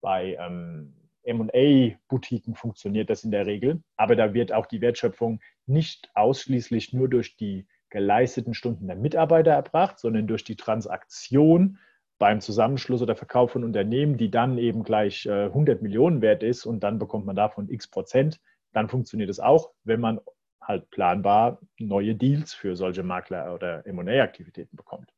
[0.00, 0.94] bei ähm,
[1.26, 7.08] MA-Boutiquen funktioniert das in der Regel, aber da wird auch die Wertschöpfung nicht ausschließlich nur
[7.08, 11.78] durch die geleisteten Stunden der Mitarbeiter erbracht, sondern durch die Transaktion
[12.24, 16.64] beim Zusammenschluss oder Verkauf von Unternehmen, die dann eben gleich 100 äh, Millionen wert ist
[16.64, 18.40] und dann bekommt man davon x Prozent,
[18.72, 20.18] dann funktioniert es auch, wenn man
[20.58, 25.12] halt planbar neue Deals für solche Makler- oder M&A-Aktivitäten bekommt.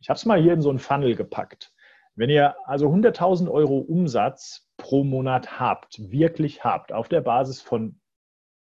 [0.00, 1.74] Ich habe es mal hier in so einen Funnel gepackt.
[2.14, 8.00] Wenn ihr also 100.000 Euro Umsatz pro Monat habt, wirklich habt, auf der Basis von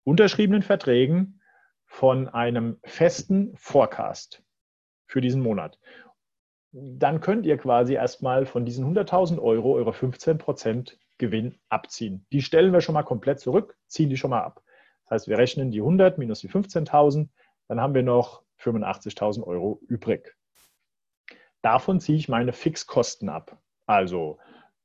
[0.03, 1.41] unterschriebenen Verträgen,
[1.86, 4.41] von einem festen Forecast
[5.05, 5.78] für diesen Monat,
[6.72, 12.26] dann könnt ihr quasi erstmal von diesen 100.000 Euro eure 15% Gewinn abziehen.
[12.32, 14.61] Die stellen wir schon mal komplett zurück, ziehen die schon mal ab.
[15.03, 17.30] Das heißt, wir rechnen die 100 minus die 15.000,
[17.68, 20.36] dann haben wir noch 85.000 Euro übrig.
[21.61, 23.57] Davon ziehe ich meine Fixkosten ab.
[23.86, 24.38] Also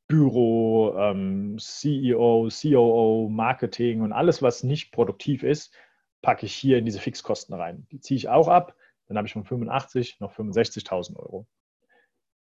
[0.07, 5.75] Büro, ähm, CEO, COO, Marketing und alles, was nicht produktiv ist,
[6.23, 7.87] packe ich hier in diese Fixkosten rein.
[7.91, 8.75] Die ziehe ich auch ab.
[9.07, 11.47] Dann habe ich von 85 noch 65.000 Euro.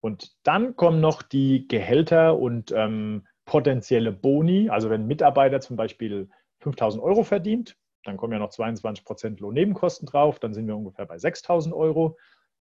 [0.01, 4.69] Und dann kommen noch die Gehälter und ähm, potenzielle Boni.
[4.69, 6.29] Also wenn ein Mitarbeiter zum Beispiel
[6.61, 11.05] 5.000 Euro verdient, dann kommen ja noch 22 Prozent Lohnnebenkosten drauf, dann sind wir ungefähr
[11.05, 12.17] bei 6.000 Euro.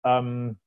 [0.06, 0.60] Ähm,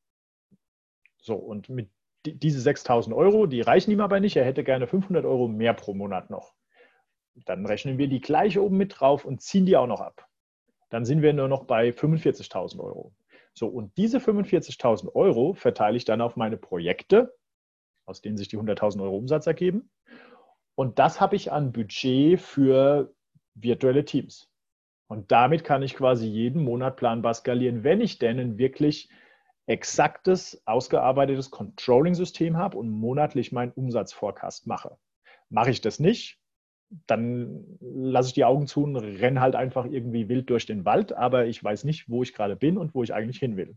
[1.18, 1.90] so, und mit
[2.26, 4.36] diese 6.000 Euro, die reichen ihm aber nicht.
[4.36, 6.54] Er hätte gerne 500 Euro mehr pro Monat noch.
[7.46, 10.26] Dann rechnen wir die gleich oben mit drauf und ziehen die auch noch ab.
[10.90, 13.14] Dann sind wir nur noch bei 45.000 Euro.
[13.54, 17.36] So, und diese 45.000 Euro verteile ich dann auf meine Projekte,
[18.06, 19.90] aus denen sich die 100.000 Euro Umsatz ergeben.
[20.74, 23.12] Und das habe ich an Budget für
[23.54, 24.48] virtuelle Teams.
[25.08, 29.10] Und damit kann ich quasi jeden Monat planbar skalieren, wenn ich denn ein wirklich
[29.66, 34.96] exaktes, ausgearbeitetes Controlling-System habe und monatlich meinen Umsatzforecast mache.
[35.48, 36.39] Mache ich das nicht,
[37.06, 41.12] dann lasse ich die Augen zu und renne halt einfach irgendwie wild durch den Wald,
[41.12, 43.76] aber ich weiß nicht, wo ich gerade bin und wo ich eigentlich hin will.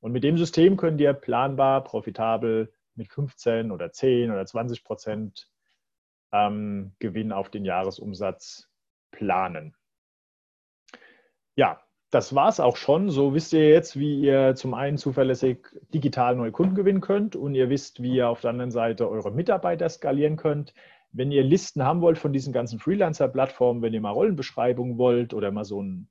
[0.00, 5.50] Und mit dem System könnt ihr planbar, profitabel mit 15 oder 10 oder 20 Prozent
[6.32, 8.68] ähm, Gewinn auf den Jahresumsatz
[9.10, 9.74] planen.
[11.56, 13.10] Ja, das war es auch schon.
[13.10, 17.54] So wisst ihr jetzt, wie ihr zum einen zuverlässig digital neue Kunden gewinnen könnt und
[17.54, 20.72] ihr wisst, wie ihr auf der anderen Seite eure Mitarbeiter skalieren könnt.
[21.10, 25.50] Wenn ihr Listen haben wollt von diesen ganzen Freelancer-Plattformen, wenn ihr mal Rollenbeschreibungen wollt oder
[25.50, 26.08] mal so ein,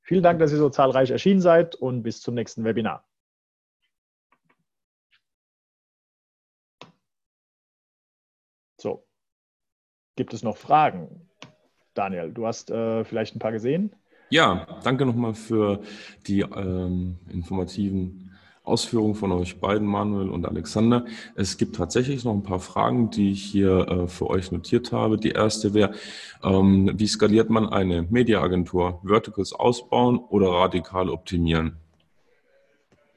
[0.03, 3.07] Vielen Dank, dass ihr so zahlreich erschienen seid und bis zum nächsten Webinar.
[8.83, 9.05] So,
[10.17, 11.29] gibt es noch Fragen?
[11.95, 13.95] Daniel, du hast äh, vielleicht ein paar gesehen?
[14.29, 15.83] Ja, danke nochmal für
[16.27, 18.33] die ähm, informativen
[18.65, 21.05] Ausführungen von euch beiden, Manuel und Alexander.
[21.37, 25.17] Es gibt tatsächlich noch ein paar Fragen, die ich hier äh, für euch notiert habe.
[25.17, 25.93] Die erste wäre,
[26.43, 29.01] ähm, wie skaliert man eine Mediaagentur?
[29.05, 31.77] Verticals ausbauen oder radikal optimieren?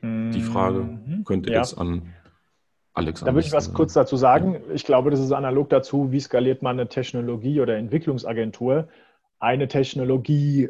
[0.03, 1.23] Die Frage mhm.
[1.23, 1.57] könnte ja.
[1.57, 2.13] jetzt an
[2.95, 3.19] Alex.
[3.19, 4.61] Da würde ich was kurz dazu sagen.
[4.73, 8.87] Ich glaube, das ist analog dazu, wie skaliert man eine Technologie- oder Entwicklungsagentur.
[9.37, 10.69] Eine Technologie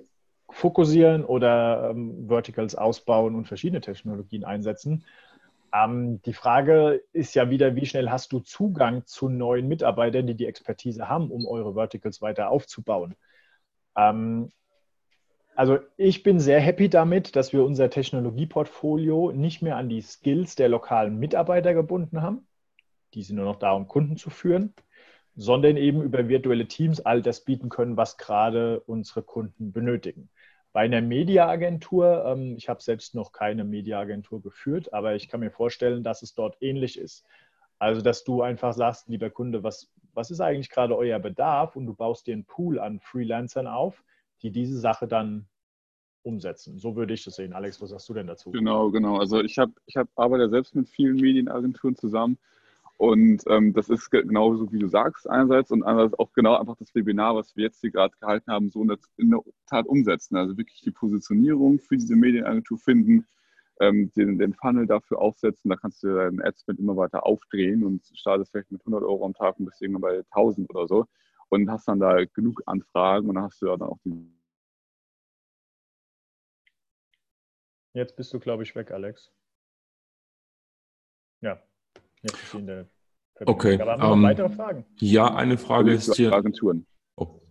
[0.50, 5.06] fokussieren oder ähm, Verticals ausbauen und verschiedene Technologien einsetzen.
[5.72, 10.36] Ähm, die Frage ist ja wieder, wie schnell hast du Zugang zu neuen Mitarbeitern, die
[10.36, 13.16] die Expertise haben, um eure Verticals weiter aufzubauen?
[13.96, 14.50] Ähm,
[15.56, 20.56] also ich bin sehr happy damit, dass wir unser Technologieportfolio nicht mehr an die Skills
[20.56, 22.45] der lokalen Mitarbeiter gebunden haben.
[23.14, 24.74] Die sind nur noch da, um Kunden zu führen,
[25.36, 30.30] sondern eben über virtuelle Teams all das bieten können, was gerade unsere Kunden benötigen.
[30.74, 35.51] Bei einer Mediaagentur, ähm, ich habe selbst noch keine Mediaagentur geführt, aber ich kann mir
[35.51, 37.26] vorstellen, dass es dort ähnlich ist.
[37.80, 41.78] Also, dass du einfach sagst, lieber Kunde, was, was ist eigentlich gerade euer Bedarf?
[41.78, 44.03] Und du baust dir einen Pool an Freelancern auf,
[44.42, 45.48] die diese Sache dann
[46.24, 46.80] umsetzen.
[46.80, 47.54] So würde ich das sehen.
[47.54, 48.52] Alex, was sagst du denn dazu?
[48.52, 49.18] Genau, genau.
[49.18, 52.38] Also ich habe, ich hab, arbeite ja selbst mit vielen Medienagenturen zusammen
[52.98, 56.96] und ähm, das ist genauso, wie du sagst, einerseits und andererseits auch genau einfach das
[56.96, 60.38] Webinar, was wir jetzt hier gerade gehalten haben, so in der, in der, Tat umsetzen.
[60.38, 63.28] Also wirklich die Positionierung für diese Medienagentur finden,
[63.82, 65.70] ähm, den, den Funnel dafür aufsetzen.
[65.70, 69.34] Da kannst du deinen Adspend immer weiter aufdrehen und startest vielleicht mit 100 Euro am
[69.34, 71.06] Tag und bist irgendwann bei 1000 oder so
[71.50, 74.32] und hast dann da genug Anfragen und dann hast du ja dann auch die.
[77.93, 79.32] Jetzt bist du, glaube ich, weg, Alex.
[81.41, 81.62] Ja,
[82.26, 82.88] Jetzt ist in der
[83.41, 83.80] Okay.
[83.82, 84.86] Aber haben wir um, noch ähm, weitere Fragen?
[84.96, 86.32] Ja, eine Frage ist hier.
[86.32, 86.86] Agenturen.
[87.18, 87.41] Oh.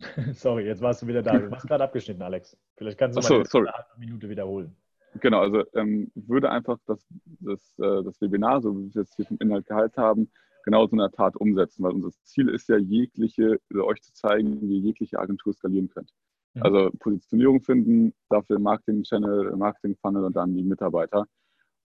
[0.32, 1.38] Sorry, jetzt warst du wieder da.
[1.38, 2.56] Du warst gerade abgeschnitten, Alex.
[2.76, 3.68] Vielleicht kannst du Ach so, mal sorry.
[3.68, 4.76] eine Minute wiederholen.
[5.20, 7.06] Genau, also ähm, würde einfach das,
[7.40, 10.32] das, äh, das Webinar, so wie wir es jetzt hier vom Inhalt gehalten haben,
[10.64, 14.12] genau so in der Tat umsetzen, weil unser Ziel ist ja, jegliche, also euch zu
[14.12, 16.12] zeigen, wie ihr jegliche Agentur skalieren könnt.
[16.54, 16.62] Mhm.
[16.62, 21.26] Also Positionierung finden, dafür Marketing-Channel, Marketing-Funnel und dann die Mitarbeiter.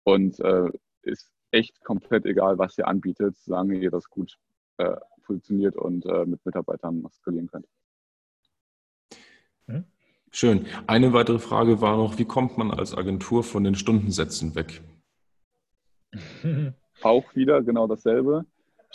[0.03, 0.69] Und äh,
[1.03, 4.37] ist echt komplett egal, was ihr anbietet, solange ihr das gut
[4.77, 7.67] äh, positioniert und äh, mit Mitarbeitern skalieren könnt.
[9.67, 9.85] Mhm.
[10.31, 10.65] Schön.
[10.87, 14.81] Eine weitere Frage war noch, wie kommt man als Agentur von den Stundensätzen weg?
[17.01, 18.45] Auch wieder genau dasselbe.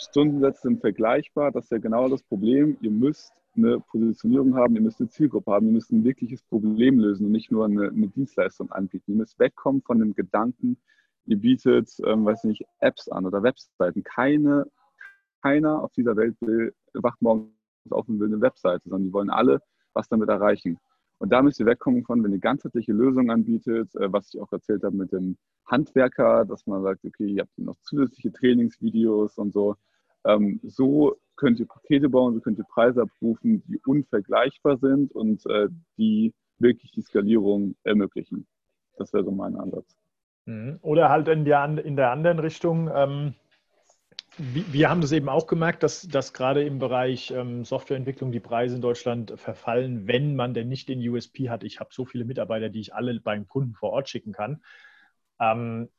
[0.01, 1.51] Stundensätze sind vergleichbar.
[1.51, 2.77] Das ist ja genau das Problem.
[2.81, 6.99] Ihr müsst eine Positionierung haben, ihr müsst eine Zielgruppe haben, ihr müsst ein wirkliches Problem
[6.99, 9.11] lösen und nicht nur eine, eine Dienstleistung anbieten.
[9.11, 10.77] Ihr müsst wegkommen von dem Gedanken,
[11.25, 14.03] ihr bietet, ähm, weiß nicht, Apps an oder Webseiten.
[14.03, 14.65] Keine,
[15.41, 17.51] keiner auf dieser Welt will, wacht morgens
[17.89, 19.61] auf und will eine Webseite, sondern die wollen alle
[19.93, 20.79] was damit erreichen.
[21.19, 24.51] Und da müsst ihr wegkommen von, wenn ihr ganzheitliche Lösungen anbietet, äh, was ich auch
[24.51, 29.53] erzählt habe mit dem Handwerker, dass man sagt, okay, ihr habt noch zusätzliche Trainingsvideos und
[29.53, 29.75] so.
[30.25, 35.45] Ähm, so könnt ihr Pakete bauen, so könnt ihr Preise abrufen, die unvergleichbar sind und
[35.47, 38.45] äh, die wirklich die Skalierung ermöglichen.
[38.97, 39.95] Das wäre so mein Ansatz.
[40.45, 40.79] Mhm.
[40.81, 43.33] Oder halt in der, in der anderen Richtung, ähm,
[44.37, 48.75] wir haben das eben auch gemerkt, dass, dass gerade im Bereich ähm, Softwareentwicklung die Preise
[48.75, 51.63] in Deutschland verfallen, wenn man denn nicht den USP hat.
[51.63, 54.63] Ich habe so viele Mitarbeiter, die ich alle beim Kunden vor Ort schicken kann.
[55.39, 55.89] Ähm,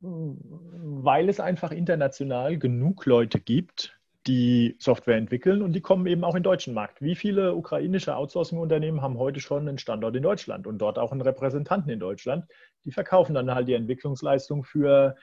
[0.00, 6.34] weil es einfach international genug Leute gibt, die Software entwickeln und die kommen eben auch
[6.34, 7.00] in den deutschen Markt.
[7.00, 11.22] Wie viele ukrainische Outsourcing-Unternehmen haben heute schon einen Standort in Deutschland und dort auch einen
[11.22, 12.44] Repräsentanten in Deutschland?
[12.84, 15.16] Die verkaufen dann halt die Entwicklungsleistung für,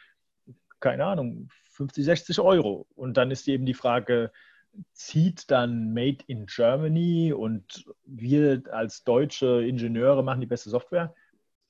[0.80, 2.88] keine Ahnung, 50, 60 Euro.
[2.96, 4.32] Und dann ist eben die Frage,
[4.94, 11.14] zieht dann Made in Germany und wir als deutsche Ingenieure machen die beste Software?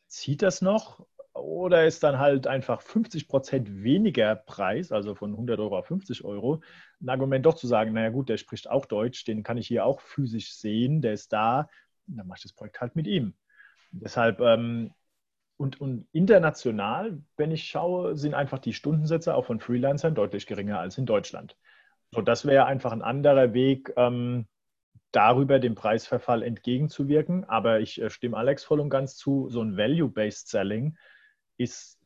[0.08, 1.06] Zieht das noch?
[1.38, 6.24] Oder ist dann halt einfach 50 Prozent weniger Preis, also von 100 Euro auf 50
[6.24, 6.62] Euro,
[7.02, 9.86] ein Argument doch zu sagen, naja gut, der spricht auch Deutsch, den kann ich hier
[9.86, 11.70] auch physisch sehen, der ist da,
[12.08, 13.34] dann mache ich das Projekt halt mit ihm.
[13.92, 14.92] Deshalb, ähm,
[15.58, 20.80] und, und international, wenn ich schaue, sind einfach die Stundensätze auch von Freelancern deutlich geringer
[20.80, 21.58] als in Deutschland.
[22.12, 24.48] So, das wäre einfach ein anderer Weg, ähm,
[25.12, 27.44] darüber dem Preisverfall entgegenzuwirken.
[27.46, 30.98] Aber ich äh, stimme Alex voll und ganz zu, so ein Value-Based Selling
[31.58, 31.98] ist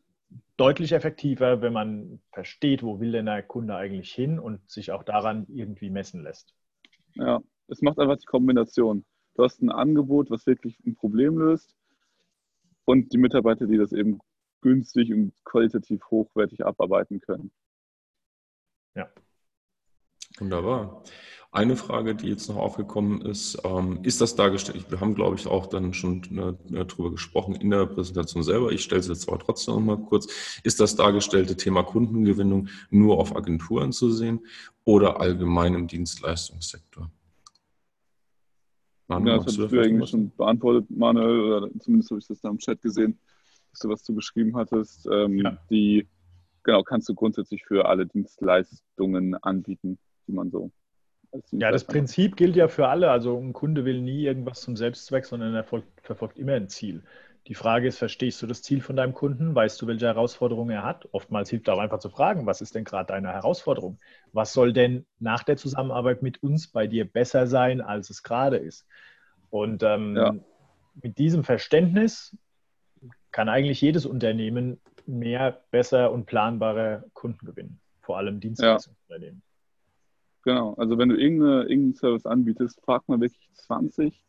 [0.57, 5.03] deutlich effektiver, wenn man versteht, wo will denn der Kunde eigentlich hin und sich auch
[5.03, 6.53] daran irgendwie messen lässt.
[7.15, 9.05] Ja, es macht einfach die Kombination.
[9.35, 11.75] Du hast ein Angebot, was wirklich ein Problem löst
[12.85, 14.19] und die Mitarbeiter, die das eben
[14.61, 17.51] günstig und qualitativ hochwertig abarbeiten können.
[18.95, 19.09] Ja.
[20.37, 21.03] Wunderbar.
[21.53, 24.89] Eine Frage, die jetzt noch aufgekommen ist, ähm, ist das dargestellt?
[24.89, 26.53] Wir haben, glaube ich, auch dann schon äh,
[26.85, 28.71] darüber gesprochen in der Präsentation selber.
[28.71, 30.61] Ich stelle es jetzt aber trotzdem noch mal kurz.
[30.63, 34.39] Ist das dargestellte Thema Kundengewinnung nur auf Agenturen zu sehen
[34.85, 37.11] oder allgemein im Dienstleistungssektor?
[39.09, 42.47] Manuel, ja, das hast du eigentlich schon beantwortet, Manuel, oder zumindest habe ich das da
[42.47, 43.19] im Chat gesehen,
[43.71, 45.05] dass du was zu geschrieben hattest.
[45.11, 45.57] Ähm, ja.
[45.69, 46.07] Die,
[46.63, 50.71] genau, kannst du grundsätzlich für alle Dienstleistungen anbieten, die man so
[51.51, 53.09] ja, das Prinzip gilt ja für alle.
[53.11, 57.03] Also ein Kunde will nie irgendwas zum Selbstzweck, sondern er verfolgt immer ein Ziel.
[57.47, 59.55] Die Frage ist, verstehst du das Ziel von deinem Kunden?
[59.55, 61.07] Weißt du, welche Herausforderungen er hat?
[61.11, 63.99] Oftmals hilft auch einfach zu fragen, was ist denn gerade deine Herausforderung?
[64.31, 68.57] Was soll denn nach der Zusammenarbeit mit uns bei dir besser sein, als es gerade
[68.57, 68.85] ist?
[69.49, 70.35] Und ähm, ja.
[71.01, 72.37] mit diesem Verständnis
[73.31, 77.79] kann eigentlich jedes Unternehmen mehr, besser und planbare Kunden gewinnen.
[78.01, 79.41] Vor allem Dienstleistungsunternehmen.
[79.43, 79.50] Ja.
[80.43, 84.23] Genau, also wenn du irgendeinen Service anbietest, frag mal wirklich 20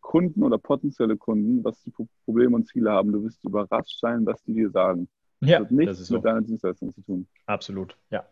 [0.00, 1.92] Kunden oder potenzielle Kunden, was die
[2.24, 3.12] Probleme und Ziele haben.
[3.12, 5.08] Du wirst überrascht sein, was die dir sagen.
[5.40, 6.14] Ja, das hat nichts das so.
[6.14, 7.26] mit deiner Dienstleistung zu tun.
[7.46, 8.24] Absolut, ja.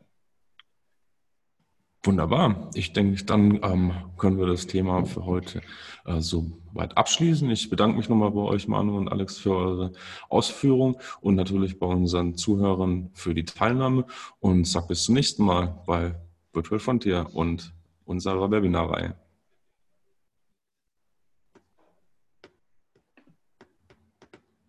[2.05, 2.71] Wunderbar.
[2.75, 5.61] Ich denke, dann ähm, können wir das Thema für heute
[6.07, 7.51] äh, so weit abschließen.
[7.51, 9.93] Ich bedanke mich nochmal bei euch, Manu und Alex, für eure
[10.29, 14.07] Ausführungen und natürlich bei unseren Zuhörern für die Teilnahme
[14.39, 16.15] und sage bis zum nächsten Mal bei
[16.59, 17.73] Virtual Frontier und
[18.05, 19.15] unserer Webinarreihe.